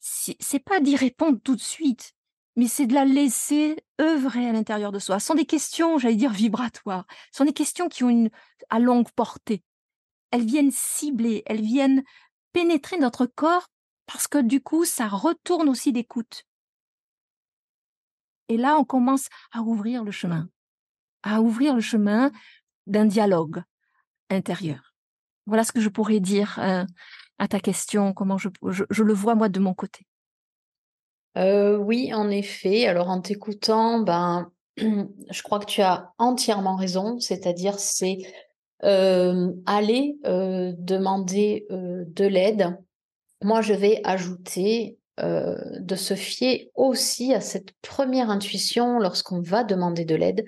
[0.00, 2.14] c'est pas d'y répondre tout de suite,
[2.56, 5.20] mais c'est de la laisser œuvrer à l'intérieur de soi.
[5.20, 7.06] Ce sont des questions, j'allais dire, vibratoires.
[7.32, 8.30] Ce sont des questions qui ont une
[8.70, 9.62] à longue portée.
[10.30, 12.02] Elles viennent cibler, elles viennent
[12.52, 13.68] pénétrer notre corps
[14.06, 16.44] parce que du coup, ça retourne aussi d'écoute.
[18.48, 20.48] Et là, on commence à ouvrir le chemin,
[21.22, 22.30] à ouvrir le chemin
[22.86, 23.62] d'un dialogue
[24.30, 24.94] intérieur.
[25.46, 26.84] Voilà ce que je pourrais dire euh,
[27.38, 28.48] à ta question, comment je,
[29.02, 30.06] le vois moi de mon côté.
[31.36, 32.86] Euh, oui, en effet.
[32.86, 38.18] Alors en t'écoutant, ben, je crois que tu as entièrement raison, c'est-à-dire c'est
[38.84, 42.78] euh, aller euh, demander euh, de l'aide.
[43.42, 50.04] Moi, je vais ajouter de se fier aussi à cette première intuition lorsqu'on va demander
[50.04, 50.46] de l'aide.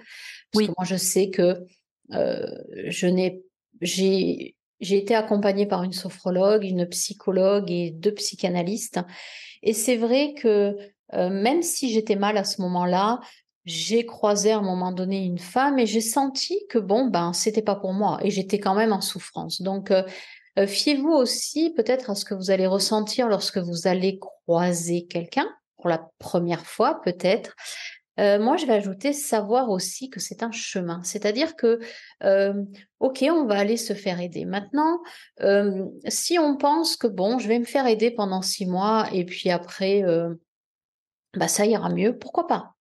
[0.53, 1.67] Parce que moi, je sais que
[2.09, 3.43] je n'ai,
[3.81, 9.01] j'ai, j'ai été accompagnée par une sophrologue, une psychologue et deux psychanalystes.
[9.65, 10.77] Et c'est vrai que
[11.13, 13.19] même si j'étais mal à ce moment-là,
[13.65, 17.63] j'ai croisé à un moment donné une femme et j'ai senti que bon ben c'était
[17.63, 19.61] pas pour moi et j'étais quand même en souffrance.
[19.63, 20.03] Donc euh,
[20.59, 25.49] euh, fiez-vous aussi peut-être à ce que vous allez ressentir lorsque vous allez croiser quelqu'un
[25.77, 27.55] pour la première fois peut-être.
[28.19, 31.01] Euh, moi, je vais ajouter savoir aussi que c'est un chemin.
[31.05, 31.81] C'est-à-dire que,
[32.99, 34.45] ok, on va aller se faire aider.
[34.45, 35.01] Maintenant,
[36.07, 39.49] si on pense que bon, je vais me faire aider pendant six mois et puis
[39.49, 40.03] après,
[41.35, 42.75] bah ça ira mieux, pourquoi pas?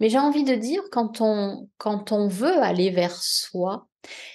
[0.00, 3.86] Mais j'ai envie de dire, quand on, quand on veut aller vers soi,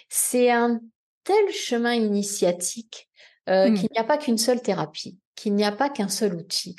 [0.10, 0.80] c'est un
[1.24, 3.10] tel chemin initiatique
[3.50, 3.74] euh, mmh.
[3.76, 6.76] qu'il n'y a pas qu'une seule thérapie, qu'il n'y a pas qu'un seul outil.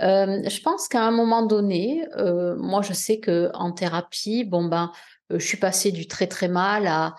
[0.00, 4.64] Euh, je pense qu'à un moment donné, euh, moi je sais que en thérapie, bon
[4.64, 4.90] ben,
[5.30, 7.14] je suis passée du très très mal à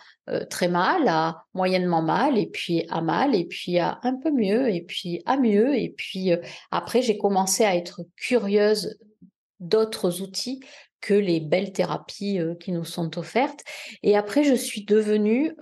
[0.49, 4.69] très mal à moyennement mal et puis à mal et puis à un peu mieux
[4.73, 6.31] et puis à mieux et puis
[6.71, 8.97] après j'ai commencé à être curieuse
[9.63, 10.61] d'autres outils
[11.01, 13.59] que les belles thérapies qui nous sont offertes.
[14.03, 15.55] Et après, je suis devenue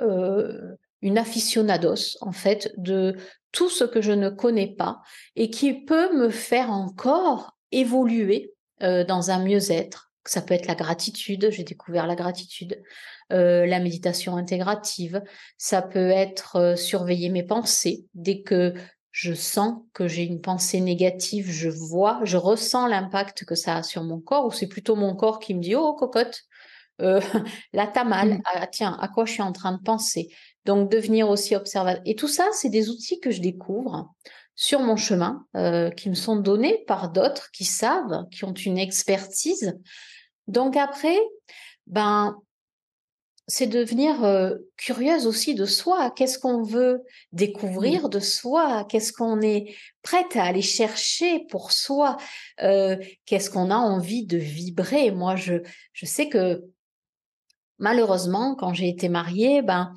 [1.02, 3.16] une aficionados, en fait, de
[3.52, 5.00] tout ce que je ne connais pas
[5.36, 10.12] et qui peut me faire encore évoluer dans un mieux-être.
[10.26, 12.80] Ça peut être la gratitude, j'ai découvert la gratitude,
[13.32, 15.24] la méditation intégrative,
[15.58, 18.06] ça peut être surveiller mes pensées.
[18.14, 18.76] Dès que
[19.12, 23.84] je sens que j'ai une pensée négative, je vois, je ressens l'impact que ça a
[23.84, 26.44] sur mon corps, ou c'est plutôt mon corps qui me dit oh cocotte,
[27.02, 27.20] euh,
[27.74, 28.42] là t'as mal, mmh.
[28.46, 30.30] ah, tiens, à quoi je suis en train de penser?
[30.66, 32.02] Donc devenir aussi observateur.
[32.06, 34.14] Et tout ça, c'est des outils que je découvre
[34.56, 38.78] sur mon chemin, euh, qui me sont donnés par d'autres qui savent, qui ont une
[38.78, 39.80] expertise.
[40.48, 41.18] Donc après,
[41.88, 42.38] ben
[43.48, 46.12] c'est devenir euh, curieuse aussi de soi.
[46.12, 48.86] Qu'est-ce qu'on veut découvrir de soi?
[48.90, 52.18] Qu'est-ce qu'on est prête à aller chercher pour soi?
[52.62, 55.12] Euh, Qu'est-ce qu'on a envie de vibrer?
[55.12, 55.56] Moi, je,
[55.94, 56.64] je sais que
[57.78, 59.94] malheureusement, quand j'ai été mariée, ben,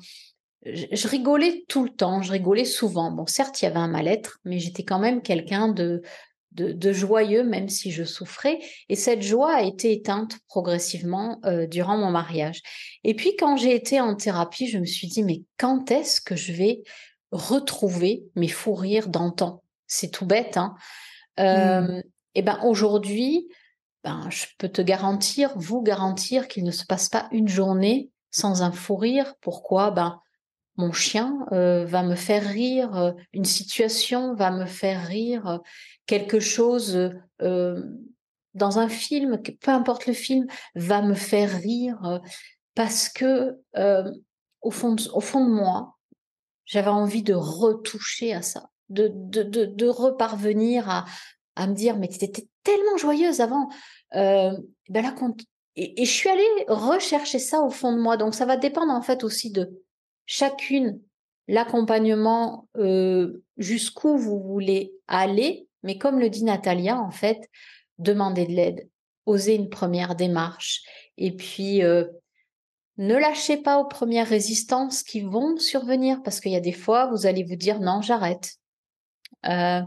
[0.65, 3.11] je, rigolais tout le temps, je rigolais souvent.
[3.11, 6.01] Bon, certes, il y avait un mal-être, mais j'étais quand même quelqu'un de,
[6.55, 8.59] de, joyeux, même si je souffrais.
[8.89, 12.61] Et cette joie a été éteinte progressivement euh, durant mon mariage.
[13.03, 16.35] Et puis quand j'ai été en thérapie, je me suis dit, mais quand est-ce que
[16.35, 16.83] je vais
[17.31, 19.61] retrouver mes fous rires d'antan?
[19.87, 20.75] C'est tout bête, hein
[21.39, 22.03] euh, mmh.
[22.35, 23.47] Et ben aujourd'hui,
[24.03, 28.61] ben, je peux te garantir, vous garantir qu'il ne se passe pas une journée sans
[28.61, 29.33] un fou rire.
[29.41, 29.91] Pourquoi?
[29.91, 30.19] Ben
[30.77, 35.57] mon chien euh, va me faire rire, euh, une situation va me faire rire, euh,
[36.05, 37.11] quelque chose
[38.53, 40.45] dans un film, peu importe le film,
[40.75, 42.21] va me faire rire
[42.75, 43.57] parce que
[44.61, 45.97] au fond, de, au fond de moi,
[46.63, 51.05] j'avais envie de retoucher à ça, de, de, de, de reparvenir à,
[51.55, 53.67] à me dire mais tu étais tellement joyeuse avant.
[54.13, 55.13] ben là,
[55.75, 58.15] et, et je suis allée rechercher ça au fond de moi.
[58.15, 59.84] Donc ça va dépendre en fait aussi de
[60.25, 60.99] chacune
[61.47, 67.49] l'accompagnement euh, jusqu'où vous voulez aller, mais comme le dit Natalia, en fait,
[67.99, 68.89] demandez de l'aide,
[69.25, 70.81] osez une première démarche,
[71.17, 72.05] et puis euh,
[72.97, 77.07] ne lâchez pas aux premières résistances qui vont survenir, parce qu'il y a des fois,
[77.11, 78.55] vous allez vous dire non, j'arrête,
[79.45, 79.81] euh,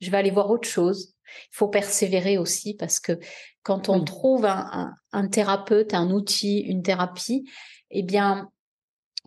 [0.00, 1.14] je vais aller voir autre chose.
[1.26, 3.18] Il faut persévérer aussi, parce que
[3.62, 7.48] quand on trouve un, un thérapeute, un outil, une thérapie,
[7.90, 8.50] eh bien,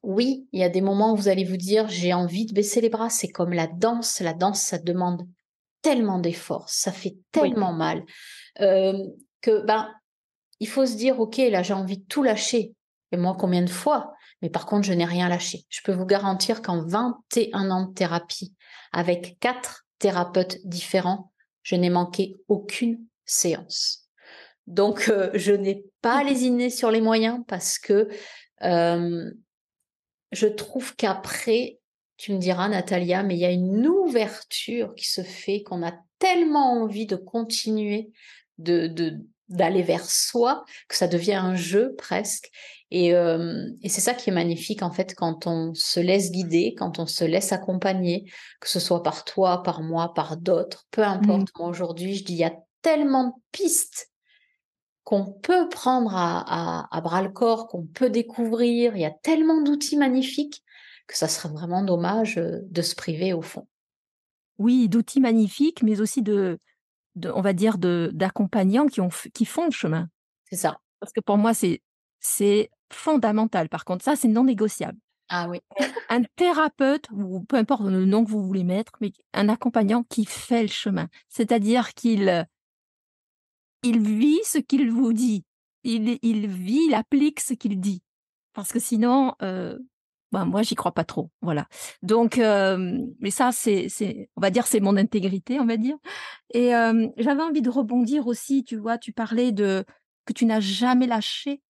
[0.04, 2.82] oui, il y a des moments où vous allez vous dire j'ai envie de baisser
[2.82, 3.10] les bras.
[3.10, 4.20] C'est comme la danse.
[4.20, 5.28] La danse, ça demande
[5.82, 8.04] tellement d'efforts, ça fait tellement mal
[8.60, 8.98] euh,
[9.42, 9.90] que ben
[10.60, 12.74] il faut se dire ok là j'ai envie de tout lâcher.
[13.12, 14.14] Et moi combien de fois?
[14.42, 15.66] Mais par contre je n'ai rien lâché.
[15.70, 18.54] Je peux vous garantir qu'en 21 ans de thérapie
[18.92, 21.32] avec quatre thérapeutes différents,
[21.64, 24.10] je n'ai manqué aucune séance.
[24.66, 26.28] Donc euh, je n'ai pas mmh.
[26.28, 28.10] lésiné sur les moyens parce que
[28.64, 29.32] euh,
[30.32, 31.80] je trouve qu'après,
[32.18, 35.94] tu me diras, Natalia, mais il y a une ouverture qui se fait, qu'on a
[36.20, 38.12] tellement envie de continuer,
[38.58, 42.50] de, d'aller vers soi, que ça devient un jeu presque.
[42.90, 46.74] Et, euh, et c'est ça qui est magnifique en fait quand on se laisse guider,
[46.78, 51.04] quand on se laisse accompagner, que ce soit par toi, par moi, par d'autres, peu
[51.04, 51.50] importe.
[51.50, 51.60] Mmh.
[51.60, 54.10] Moi aujourd'hui, je dis il y a tellement de pistes
[55.08, 58.94] qu'on peut prendre à, à bras le corps, qu'on peut découvrir.
[58.98, 60.66] Il y a tellement d'outils magnifiques
[61.08, 63.70] que ça serait vraiment dommage de se priver au fond.
[64.58, 66.60] Oui, d'outils magnifiques, mais aussi de,
[67.16, 70.10] de on va dire, d'accompagnants qui ont qui font le chemin.
[70.44, 70.78] C'est ça.
[71.00, 71.82] Parce que pour moi, c'est
[72.20, 73.70] c'est fondamental.
[73.70, 74.98] Par contre, ça, c'est non négociable.
[75.30, 75.62] Ah oui.
[76.10, 80.26] un thérapeute, ou peu importe le nom que vous voulez mettre, mais un accompagnant qui
[80.26, 81.08] fait le chemin.
[81.30, 82.46] C'est-à-dire qu'il
[83.90, 85.44] il vit ce qu'il vous dit.
[85.84, 88.02] Il, il vit, il applique ce qu'il dit.
[88.54, 89.78] Parce que sinon, euh,
[90.32, 91.32] ben, moi, j'y crois pas trop.
[91.42, 91.68] Voilà.
[92.02, 93.88] Donc, euh, mais ça, c'est,
[94.36, 95.96] on va dire, c'est mon intégrité, on va dire.
[96.54, 98.64] Et euh, j'avais envie de rebondir aussi.
[98.64, 99.86] Tu vois, tu parlais de
[100.26, 101.62] que tu n'as jamais lâché.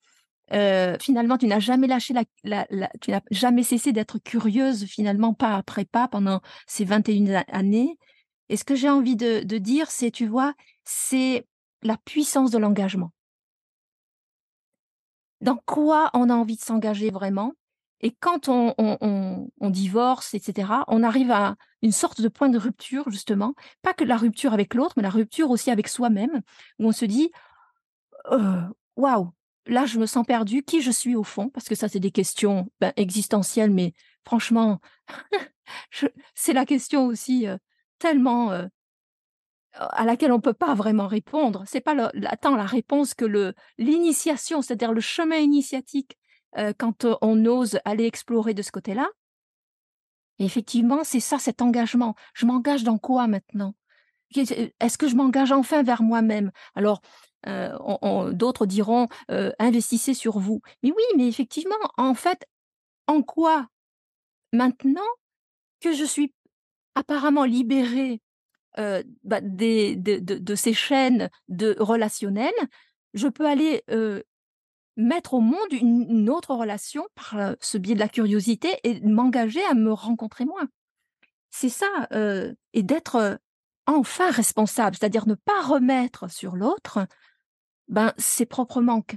[0.54, 2.66] Euh, finalement, tu n'as jamais lâché la,
[3.02, 7.98] tu n'as jamais cessé d'être curieuse, finalement, pas après pas, pendant ces 21 années.
[8.50, 10.54] Et ce que j'ai envie de dire, c'est, tu vois,
[10.84, 11.46] c'est
[11.88, 13.12] la puissance de l'engagement.
[15.42, 17.54] Dans quoi on a envie de s'engager vraiment?
[18.02, 23.56] Et quand on, divorce, etc., on arrive à une sorte de point de rupture, justement,
[23.82, 26.42] pas que la rupture avec l'autre, mais la rupture aussi avec soi-même,
[26.80, 27.32] où on se dit,
[28.32, 28.62] «Euh,
[28.98, 29.32] waouh,
[29.66, 32.12] là, je me sens perdu, qui je suis au fond, parce que ça, c'est des
[32.12, 33.94] questions ben, existentielles, mais
[34.26, 34.80] franchement,
[36.36, 37.58] c'est la question aussi euh,
[37.98, 38.68] tellement euh,
[39.80, 41.64] à laquelle on peut pas vraiment répondre.
[41.66, 41.96] C'est pas
[42.42, 46.18] tant la réponse que le l'initiation, c'est-à-dire le chemin initiatique
[46.58, 49.08] euh, quand on ose aller explorer de ce côté-là.
[50.40, 52.16] effectivement, c'est ça, cet engagement.
[52.34, 53.74] Je m'engage dans quoi maintenant?
[54.36, 56.52] Est-ce que je m'engage enfin vers moi-même?
[56.76, 57.02] Alors,
[58.34, 60.62] d'autres diront investissez sur vous.
[60.84, 62.46] Mais oui, mais effectivement, en fait,
[63.08, 63.68] en quoi
[64.54, 65.02] maintenant
[65.80, 66.34] que je suis
[66.96, 68.22] apparemment libérée
[69.24, 72.52] bah, des, de, ces chaînes de relationnelles,
[73.14, 73.84] je peux aller
[74.96, 79.74] mettre au monde une, autre relation par ce biais de la curiosité et m'engager à
[79.74, 80.62] me rencontrer moi.
[81.50, 82.08] C'est ça,
[82.74, 83.40] et d'être
[83.86, 87.08] enfin responsable, c'est-à-dire ne pas remettre sur l'autre
[87.88, 89.16] ben, ses propres manques,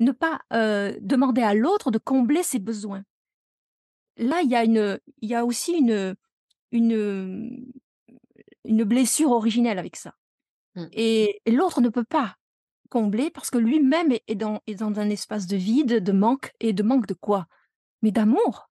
[0.00, 3.04] ne pas demander à l'autre de combler ses besoins.
[4.16, 4.50] Là, il
[5.22, 6.16] y a, aussi une,
[8.64, 10.14] une blessure originelle avec ça.
[10.76, 10.86] Mmh.
[10.90, 12.34] et l'autre ne peut pas
[12.94, 16.72] combler parce que lui-même est, dans, est dans un espace de vide, de manque, et
[16.72, 17.46] de manque de quoi?
[18.02, 18.70] Mais d'amour.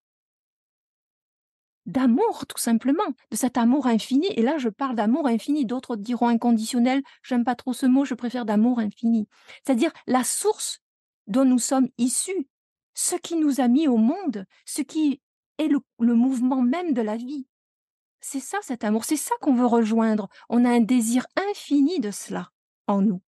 [1.85, 4.27] D'amour, tout simplement, de cet amour infini.
[4.37, 5.65] Et là, je parle d'amour infini.
[5.65, 7.03] D'autres diront inconditionnel.
[7.21, 9.27] J'aime pas trop ce mot, je préfère d'amour infini.
[9.65, 10.79] C'est-à-dire la source
[11.27, 12.47] dont nous sommes issus,
[12.93, 15.21] ce qui nous a mis au monde, ce qui
[15.57, 17.45] est le, le mouvement même de la vie.
[18.25, 20.29] C'est ça cet amour, c'est ça qu'on veut rejoindre.
[20.47, 22.51] On a un désir infini de cela
[22.87, 23.21] en nous.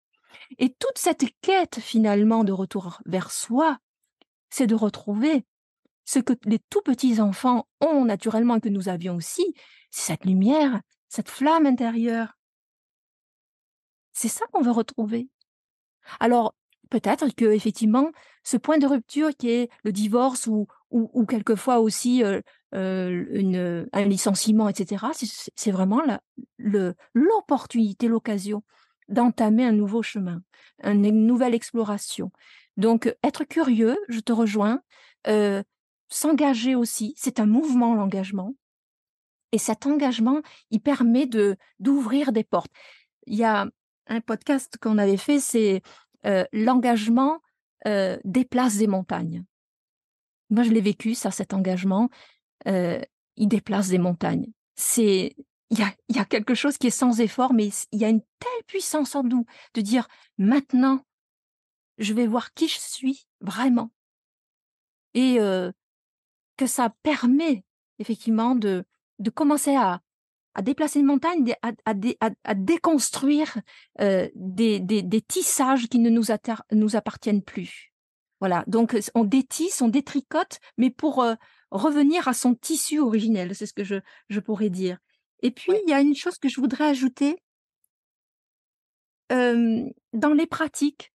[0.59, 3.79] Et toute cette quête finalement de retour vers soi,
[4.51, 5.45] c'est de retrouver
[6.05, 9.53] ce que les tout petits enfants ont naturellement et que nous avions aussi,
[9.91, 12.39] c'est cette lumière, cette flamme intérieure.
[14.13, 15.29] C'est ça qu'on veut retrouver.
[16.21, 16.55] Alors,
[16.89, 18.13] peut-être que effectivement,
[18.45, 22.41] ce point de rupture qui est le divorce ou, ou, quelquefois aussi euh,
[22.75, 25.07] euh, une, un licenciement, etc.,
[25.57, 26.03] c'est vraiment
[27.15, 28.63] l'opportunité, l'occasion
[29.09, 30.43] d'entamer un nouveau chemin,
[30.83, 32.31] une nouvelle exploration.
[32.77, 34.81] Donc, être curieux, je te rejoins,
[35.27, 35.63] euh,
[36.09, 38.55] s'engager aussi, c'est un mouvement, l'engagement.
[39.53, 42.73] Et cet engagement, il permet de d'ouvrir des portes.
[43.27, 43.69] Il y a
[44.09, 45.83] un podcast qu'on avait fait, c'est
[46.27, 47.41] euh, l'engagement
[47.87, 49.45] euh, déplace des montagnes.
[50.51, 52.11] Moi, je l'ai vécu, ça, cet engagement,
[52.67, 54.51] il déplace des montagnes.
[54.77, 55.37] C'est
[55.71, 55.79] il
[56.15, 59.15] y a, quelque chose qui est sans effort, mais il y a une telle puissance
[59.17, 59.45] en nous
[59.75, 60.07] de dire
[60.39, 61.05] maintenant,
[61.99, 63.91] je vais voir qui je suis vraiment.
[65.15, 65.39] Et
[66.57, 67.65] que ça permet
[67.99, 68.85] effectivement de,
[69.19, 70.01] de commencer à,
[70.55, 71.73] à déplacer une montagne, à,
[72.45, 73.59] à, déconstruire
[73.99, 76.27] des, des, des, tissages qui ne nous,
[76.73, 77.93] nous appartiennent plus.
[78.41, 81.25] Voilà, donc on détisse, on détricote, mais pour
[81.75, 83.97] revenir à son tissu originel, c'est ce que je,
[84.29, 84.99] je pourrais dire.
[85.43, 87.37] Et puis, il y a une chose que je voudrais ajouter.
[89.31, 91.13] dans les pratiques,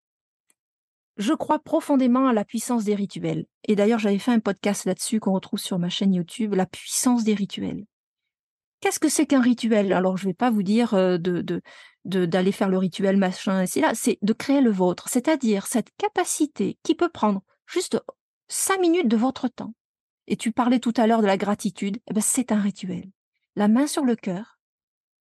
[1.18, 3.46] je crois profondément à la puissance des rituels.
[3.68, 7.24] Et d'ailleurs, j'avais fait un podcast là-dessus qu'on retrouve sur ma chaîne YouTube, la puissance
[7.24, 7.86] des rituels.
[8.82, 9.92] Qu'est-ce que c'est qu'un rituel?
[9.92, 11.62] Alors, je ne vais pas vous dire de,
[12.06, 16.78] d'aller faire le rituel machin, c'est là, c'est de créer le vôtre, c'est-à-dire cette capacité
[16.84, 18.02] qui peut prendre juste
[18.48, 19.74] cinq minutes de votre temps.
[20.30, 23.12] Et tu parlais tout à l'heure de la gratitude, eh ben, c'est un rituel
[23.60, 24.58] la main sur le cœur.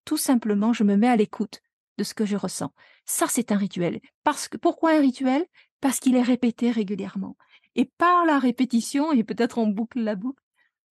[0.04, 1.60] Tout simplement, je me mets à l'écoute
[1.98, 2.72] de ce que je ressens.
[3.04, 4.00] Ça, c'est un rituel.
[4.22, 5.44] Parce que, pourquoi un rituel?
[5.80, 7.36] Parce qu'il est répété régulièrement.
[7.74, 10.42] Et par la répétition, et peut-être on boucle la boucle,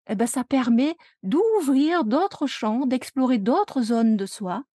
[0.10, 4.66] eh ben, ça permet d'ouvrir d'autres champs, d'explorer d'autres zones de soi,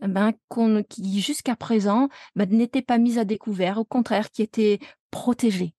[0.00, 0.32] eh ben,
[0.88, 4.78] qui jusqu'à présent ben, n'étaient pas mises à découvert, au contraire, qui étaient
[5.10, 5.74] protégées.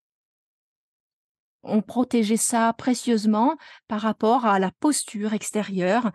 [1.62, 3.56] On protégeait ça précieusement
[3.86, 6.10] par rapport à la posture extérieure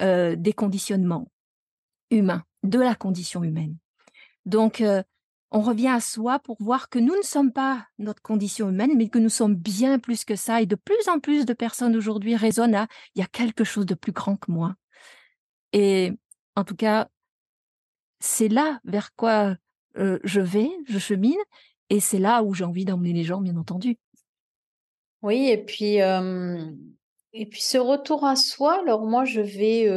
[0.00, 1.30] des conditionnements
[2.10, 3.76] humains, de la condition humaine.
[4.46, 4.82] Donc,
[5.52, 9.08] on revient à soi pour voir que nous ne sommes pas notre condition humaine, mais
[9.08, 10.60] que nous sommes bien plus que ça.
[10.60, 13.86] Et de plus en plus de personnes aujourd'hui raisonnent à il y a quelque chose
[13.86, 14.74] de plus grand que moi.
[15.72, 16.12] Et
[16.56, 17.08] en tout cas,
[18.20, 19.56] c'est là vers quoi
[19.96, 21.38] je vais, je chemine,
[21.88, 23.98] et c'est là où j'ai envie d'emmener les gens, bien entendu.
[25.22, 26.00] Oui, et puis
[27.32, 29.88] et puis ce retour à soi, alors moi je vais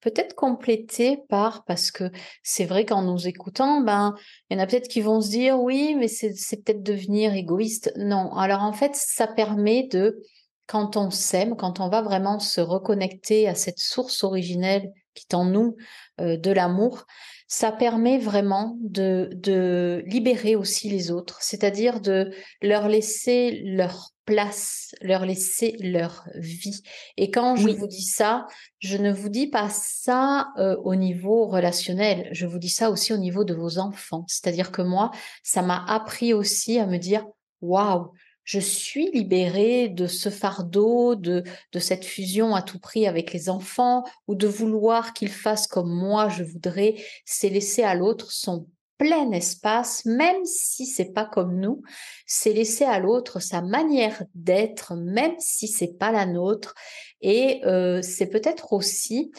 [0.00, 2.10] peut-être compléter par, parce que
[2.42, 4.16] c'est vrai qu'en nous écoutant, ben
[4.48, 7.92] il y en a peut-être qui vont se dire oui, mais c'est peut-être devenir égoïste.
[7.96, 10.20] Non, alors en fait ça permet de,
[10.66, 15.34] quand on s'aime, quand on va vraiment se reconnecter à cette source originelle qui est
[15.34, 15.76] en nous,
[16.18, 17.06] de l'amour,
[17.46, 24.94] ça permet vraiment de, de libérer aussi les autres, c'est-à-dire de leur laisser leur place,
[25.02, 26.82] leur laisser leur vie.
[27.16, 28.46] Et quand je vous dis ça,
[28.78, 33.12] je ne vous dis pas ça euh, au niveau relationnel, je vous dis ça aussi
[33.12, 34.24] au niveau de vos enfants.
[34.28, 35.10] C'est-à-dire que moi,
[35.42, 37.26] ça m'a appris aussi à me dire,
[37.60, 38.12] waouh,
[38.44, 43.48] je suis libérée de ce fardeau, de, de cette fusion à tout prix avec les
[43.48, 48.68] enfants, ou de vouloir qu'ils fassent comme moi je voudrais, c'est laisser à l'autre son
[49.00, 51.80] plein espace, même si c'est pas comme nous,
[52.26, 56.74] c'est laisser à l'autre sa manière d'être, même si c'est pas la nôtre.
[57.22, 59.32] Et euh, c'est peut-être aussi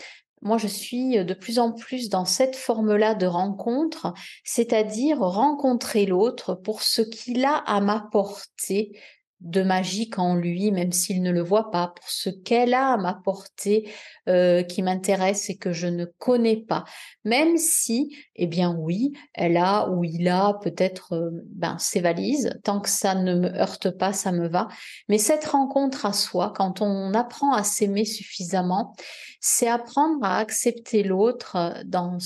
[0.43, 4.11] moi, je suis de plus en plus dans cette forme-là de rencontre,
[4.43, 8.99] c'est-à-dire rencontrer l'autre pour ce qu'il a à m'apporter
[9.41, 12.97] de magique en lui, même s'il ne le voit pas, pour ce qu'elle a à
[12.97, 13.91] m'apporter
[14.29, 16.85] euh, qui m'intéresse et que je ne connais pas.
[17.25, 22.51] Même si, eh bien oui, elle a ou il a peut-être euh, ben, ses valises,
[22.63, 24.67] tant que ça ne me heurte pas, ça me va.
[25.09, 28.95] Mais cette rencontre à soi, quand on apprend à s'aimer suffisamment,
[29.39, 32.19] c'est apprendre à accepter l'autre dans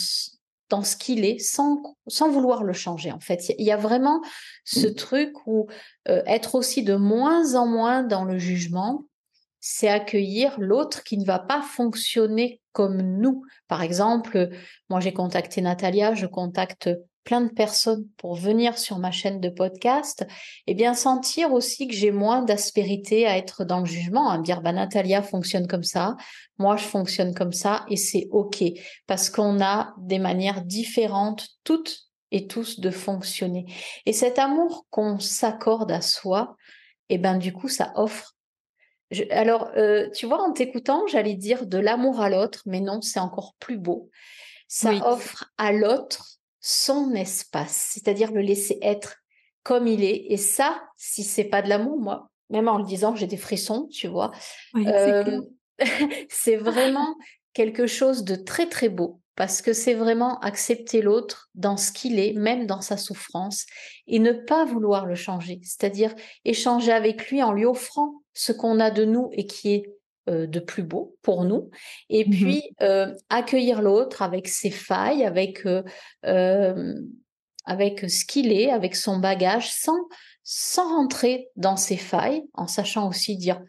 [0.69, 3.53] dans ce qu'il est sans, sans vouloir le changer en fait.
[3.57, 4.21] Il y a vraiment
[4.63, 4.95] ce mmh.
[4.95, 5.67] truc où
[6.07, 9.05] euh, être aussi de moins en moins dans le jugement,
[9.59, 13.43] c'est accueillir l'autre qui ne va pas fonctionner comme nous.
[13.67, 14.49] Par exemple,
[14.89, 16.89] moi j'ai contacté Natalia, je contacte
[17.25, 20.21] plein de personnes pour venir sur ma chaîne de podcast,
[20.67, 24.37] et eh bien sentir aussi que j'ai moins d'aspérité à être dans le jugement, à
[24.37, 26.15] me dire bah Natalia fonctionne comme ça,
[26.57, 28.63] moi je fonctionne comme ça et c'est ok
[29.07, 33.65] parce qu'on a des manières différentes toutes et tous de fonctionner.
[34.05, 36.55] Et cet amour qu'on s'accorde à soi,
[37.09, 38.35] et eh ben du coup ça offre
[39.29, 43.19] alors, euh, tu vois, en t'écoutant, j'allais dire de l'amour à l'autre, mais non, c'est
[43.19, 44.09] encore plus beau.
[44.67, 46.34] Ça offre à l'autre
[46.67, 49.17] son espace, c'est-à-dire le laisser être
[49.61, 50.25] comme il est.
[50.31, 53.87] Et ça, si c'est pas de l'amour, moi, même en le disant, j'ai des frissons,
[53.91, 54.31] tu vois.
[54.75, 55.41] Euh,
[56.29, 57.15] c'est vraiment
[57.53, 62.17] quelque chose de très très beau parce que c'est vraiment accepter l'autre dans ce qu'il
[62.17, 63.67] est, même dans sa souffrance,
[64.07, 68.79] et ne pas vouloir le changer, c'est-à-dire échanger avec lui en lui offrant ce qu'on
[68.79, 69.83] a de nous et qui est
[70.27, 71.69] de plus beau pour nous,
[72.09, 76.95] et mmh puis euh, accueillir l'autre avec ses failles, avec euh,
[77.65, 79.97] avec ce qu'il est, avec son bagage, sans
[80.43, 83.61] sans rentrer dans ses failles, en sachant aussi dire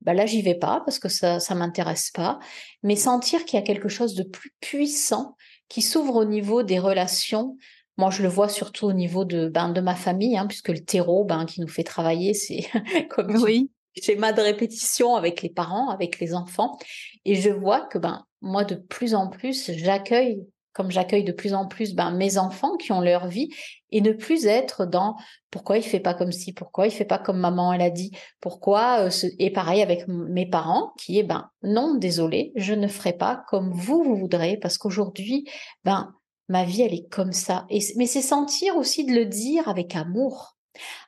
[0.00, 2.38] bah là j'y vais pas parce que ça ça m'intéresse pas,
[2.82, 5.36] mais sentir qu'il y a quelque chose de plus puissant
[5.68, 7.56] qui s'ouvre au niveau des relations.
[7.98, 10.84] Moi, je le vois surtout au niveau de ben de ma famille, hein, puisque le
[10.84, 12.66] terreau, ben qui nous fait travailler, c'est
[13.08, 13.70] comme oui
[14.02, 16.78] schéma de répétition avec les parents, avec les enfants.
[17.24, 21.54] Et je vois que ben, moi, de plus en plus, j'accueille, comme j'accueille de plus
[21.54, 23.48] en plus ben, mes enfants qui ont leur vie,
[23.90, 25.16] et ne plus être dans
[25.50, 28.10] pourquoi il fait pas comme ci, pourquoi il fait pas comme maman elle a dit,
[28.40, 29.26] pourquoi, euh, ce...
[29.38, 33.72] et pareil avec mes parents, qui est ben non, désolé, je ne ferai pas comme
[33.72, 35.48] vous, vous voudrez, parce qu'aujourd'hui,
[35.84, 36.12] ben,
[36.48, 37.66] ma vie, elle est comme ça.
[37.70, 40.55] Et, mais c'est sentir aussi de le dire avec amour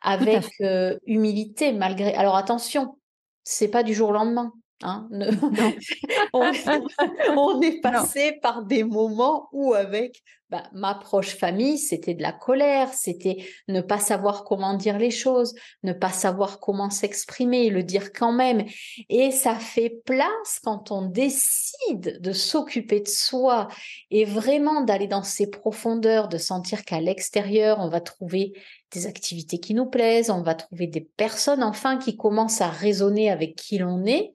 [0.03, 2.15] avec euh, humilité malgré.
[2.15, 2.99] Alors attention,
[3.45, 4.53] c'est pas du jour au lendemain.
[4.83, 5.09] Hein,
[6.33, 12.33] on, est passé par des moments où avec bah, ma proche famille, c'était de la
[12.33, 17.83] colère, c'était ne pas savoir comment dire les choses, ne pas savoir comment s'exprimer, le
[17.83, 18.65] dire quand même.
[19.09, 23.69] Et ça fait place quand on décide de s'occuper de soi
[24.11, 28.53] et vraiment d'aller dans ses profondeurs, de sentir qu'à l'extérieur, on va trouver
[28.93, 33.31] des activités qui nous plaisent, on va trouver des personnes enfin qui commencent à raisonner
[33.31, 34.33] avec qui l'on est,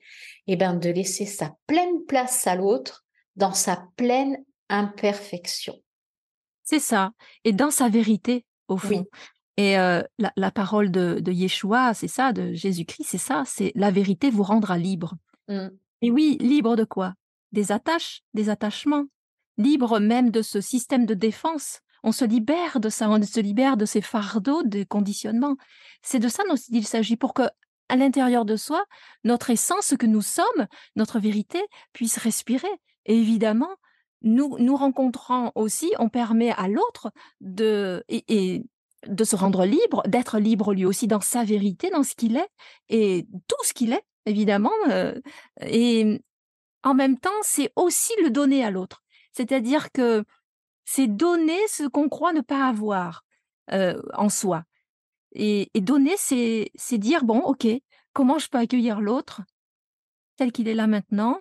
[0.47, 4.37] et bien de laisser sa pleine place à l'autre dans sa pleine
[4.69, 5.75] imperfection.
[6.63, 7.11] C'est ça.
[7.43, 9.05] Et dans sa vérité, au fond.
[9.57, 13.91] Et euh, la, parole de, de Yeshua, c'est ça, de Jésus-Christ, c'est ça, c'est la
[13.91, 15.15] vérité vous rendra libre.
[15.47, 15.67] Mmh.
[16.01, 17.13] Et oui, libre de quoi?
[17.51, 19.05] Des attaches, des attachements,
[19.57, 21.81] libre même de ce système de défense.
[22.03, 25.55] On se libère de ça, on se libère de ces fardeaux de conditionnement.
[26.01, 27.43] C'est de ça dont il s'agit pour que,
[27.89, 28.83] à l'intérieur de soi,
[29.23, 31.61] notre essence, ce que nous sommes, notre vérité,
[31.93, 32.67] puisse respirer.
[33.05, 33.75] Et évidemment,
[34.21, 38.63] nous nous rencontrant aussi, on permet à l'autre de et,
[39.07, 42.47] de se rendre libre, d'être libre lui aussi dans sa vérité, dans ce qu'il est
[42.87, 44.71] et tout ce qu'il est évidemment.
[44.89, 45.19] Euh,
[45.61, 46.21] et
[46.83, 49.03] en même temps, c'est aussi le donner à l'autre.
[49.33, 50.23] C'est-à-dire que
[50.85, 53.23] c'est donner ce qu'on croit ne pas avoir
[53.69, 54.63] en soi.
[55.31, 57.67] Et, et donner, c'est dire bon, ok,
[58.13, 59.41] comment je peux accueillir l'autre
[60.35, 61.39] tel qu'il est là maintenant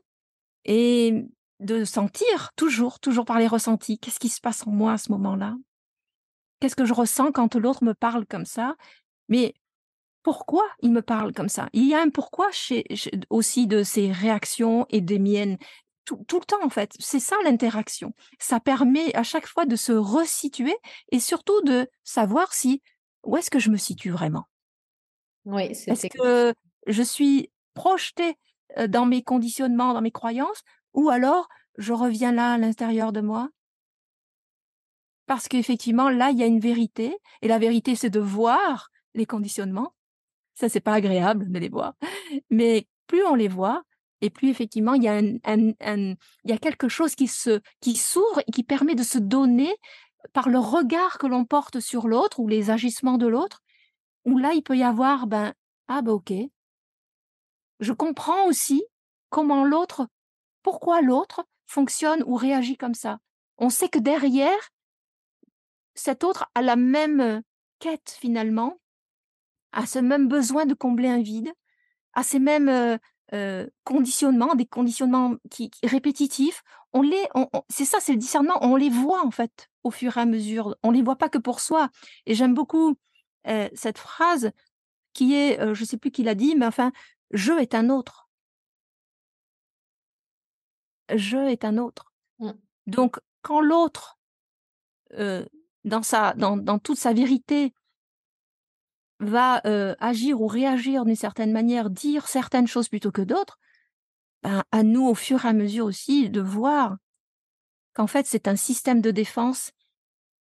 [0.64, 1.24] et
[1.60, 3.98] de sentir toujours, toujours par les ressentis.
[3.98, 5.56] Qu'est-ce qui se passe en moi à ce moment-là?
[6.60, 8.76] Qu'est-ce que je ressens quand l'autre me parle comme ça?
[9.28, 9.54] Mais
[10.22, 11.68] pourquoi il me parle comme ça?
[11.72, 12.84] Il y a un pourquoi chez,
[13.30, 15.58] aussi de ses réactions et des miennes.
[16.04, 16.92] Tout, le temps, en fait.
[16.98, 18.12] C'est ça l'interaction.
[18.38, 20.76] Ça permet à chaque fois de se resituer
[21.10, 22.82] et surtout de savoir si
[23.24, 24.44] où est-ce que je me situe vraiment?
[25.44, 26.54] Oui, c'est Est-ce que
[26.86, 28.36] je suis projetée
[28.88, 30.62] dans mes conditionnements, dans mes croyances,
[30.94, 31.48] ou alors
[31.78, 33.48] je reviens là à l'intérieur de moi?
[35.26, 39.24] Parce qu'effectivement là il y a une vérité et la vérité c'est de voir les
[39.24, 39.94] conditionnements
[40.54, 41.94] ça c'est pas agréable de les voir
[42.50, 43.82] mais plus on les voit
[44.22, 45.08] et plus effectivement il y
[46.52, 49.74] a quelque chose qui se qui s'ouvre et qui permet de se donner
[50.32, 53.62] par le regard que l'on porte sur l'autre ou les agissements de l'autre
[54.24, 55.52] où là il peut y avoir ben
[55.88, 56.32] ah ben ok
[57.80, 58.82] je comprends aussi
[59.28, 60.06] comment l'autre
[60.62, 63.18] pourquoi l'autre fonctionne ou réagit comme ça.
[63.58, 64.70] On sait que derrière,
[65.94, 67.42] cet autre a la même
[67.78, 68.78] quête finalement,
[69.72, 71.52] a ce même besoin de combler un vide,
[72.14, 72.98] a ces mêmes
[73.84, 76.62] conditionnements, des conditionnements qui, répétitifs.
[76.92, 77.28] On les,
[77.70, 78.58] c'est ça, c'est le discernement.
[78.60, 80.76] On les voit en fait au fur et à mesure.
[80.82, 81.88] On les voit pas que pour soi.
[82.26, 82.96] Et j'aime beaucoup
[83.74, 84.50] cette phrase
[85.14, 86.92] qui est, je ne sais plus qui l'a dit, mais enfin,
[87.30, 88.22] je est un autre
[91.16, 92.12] je est un autre.
[92.38, 92.52] Mmh.
[92.86, 94.18] Donc, quand l'autre,
[95.84, 97.74] dans, sa, dans, dans, toute sa vérité,
[99.22, 99.62] va
[100.00, 103.58] agir ou réagir d'une certaine manière, dire certaines choses plutôt que d'autres,
[104.42, 106.96] ben, à nous, au fur et à mesure aussi, de voir
[107.94, 109.70] qu'en fait, c'est un système de défense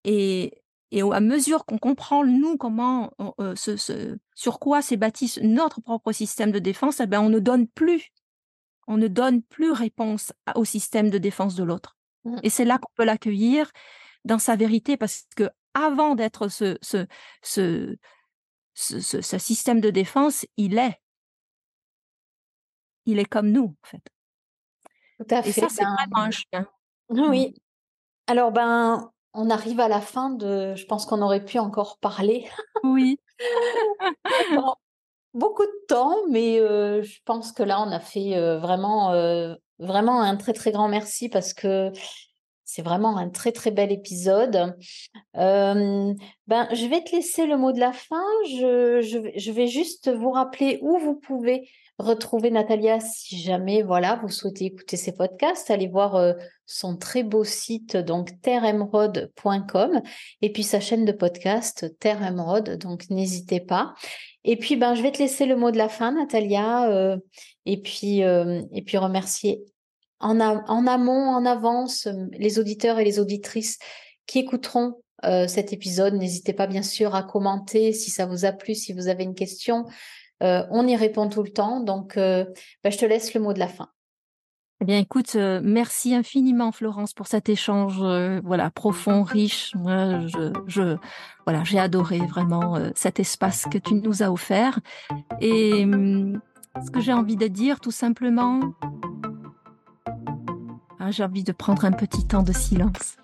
[0.05, 0.63] et,
[0.93, 3.13] et à mesure qu'on comprend, nous, comment,
[3.57, 7.67] ce, sur quoi s'est bâti notre propre système de défense, eh ben, on ne donne
[7.67, 8.13] plus
[8.89, 11.97] on ne donne plus réponse au système de défense de l'autre.
[12.25, 12.39] Mmh.
[12.43, 13.71] Et c'est là qu'on peut l'accueillir
[14.25, 17.07] dans sa vérité, parce que avant d'être ce, ce,
[17.43, 17.97] ce,
[18.79, 21.01] ce, système de défense, il est.
[23.07, 24.03] Il est comme nous, en fait.
[25.19, 25.51] Tout à fait.
[25.51, 26.69] Et ça, c'est ben vraiment un chien.
[27.11, 27.49] Oui.
[27.49, 27.61] Mmh.
[28.27, 30.75] Alors, ben, on arrive à la fin de.
[30.75, 32.47] Je pense qu'on aurait pu encore parler.
[32.85, 33.19] Oui.
[35.35, 39.13] beaucoup de temps, mais je pense que là, on a fait vraiment,
[39.79, 41.91] vraiment un très très grand merci parce que
[42.79, 44.77] c'est vraiment un très très bel épisode.
[45.35, 46.15] ben,
[46.47, 48.23] je vais te laisser le mot de la fin.
[48.47, 51.69] Je, vais juste vous rappeler où vous pouvez
[51.99, 55.73] retrouver Natalia si jamais voilà vous souhaitez écouter ses podcasts.
[55.73, 60.01] Allez voir son très beau site donc terreemeraude.com
[60.41, 62.33] et puis sa chaîne de podcast Terre
[62.79, 63.95] Donc n'hésitez pas.
[64.45, 67.19] Et puis, ben, je vais te laisser le mot de la fin, Natalia,
[67.67, 69.65] et, puis, et puis remercier
[70.21, 70.41] en,
[70.87, 73.79] amont, en avance, euh, les auditeurs et les auditrices
[74.27, 75.01] qui écouteront
[75.49, 76.15] cet épisode.
[76.15, 79.35] N'hésitez pas, bien sûr, à commenter si ça vous a plu, si vous avez une
[79.35, 79.85] question.
[80.41, 81.81] on y répond tout le temps.
[81.81, 82.47] Donc, ben,
[82.85, 83.89] je te laisse le mot de la fin.
[84.81, 89.73] Eh bien, écoute, euh, merci infiniment, Florence, pour cet échange, euh, voilà, profond, riche.
[89.75, 90.97] je, je,
[91.45, 94.79] voilà, j'ai adoré vraiment euh, cet espace que tu nous as offert.
[95.41, 96.41] Et hum,
[96.85, 98.61] ce que j'ai envie de dire, tout simplement,
[101.09, 103.17] ah, j'ai envie de prendre un petit temps de silence.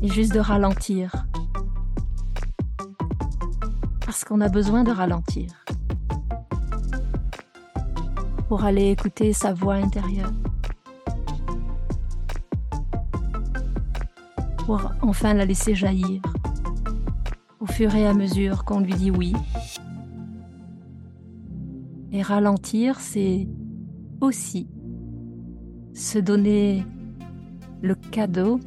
[0.00, 1.26] Et juste de ralentir.
[4.06, 5.50] Parce qu'on a besoin de ralentir.
[8.46, 10.30] Pour aller écouter sa voix intérieure.
[14.58, 16.22] Pour enfin la laisser jaillir.
[17.58, 19.34] Au fur et à mesure qu'on lui dit oui
[22.14, 23.48] et ralentir, c'est
[24.20, 24.68] aussi
[25.94, 26.84] se donner
[27.80, 28.60] le cadeau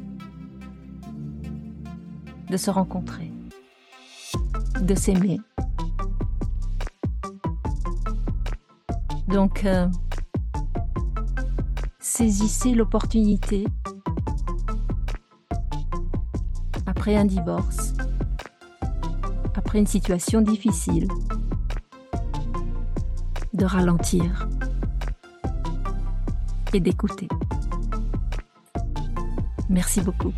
[2.50, 3.32] de se rencontrer,
[4.82, 5.40] de s'aimer.
[9.28, 9.86] Donc, euh,
[12.00, 13.64] saisissez l'opportunité
[16.86, 17.94] après un divorce,
[19.54, 21.06] après une situation difficile,
[23.56, 24.48] de ralentir
[26.74, 27.28] et d'écouter.
[29.70, 30.32] Merci beaucoup.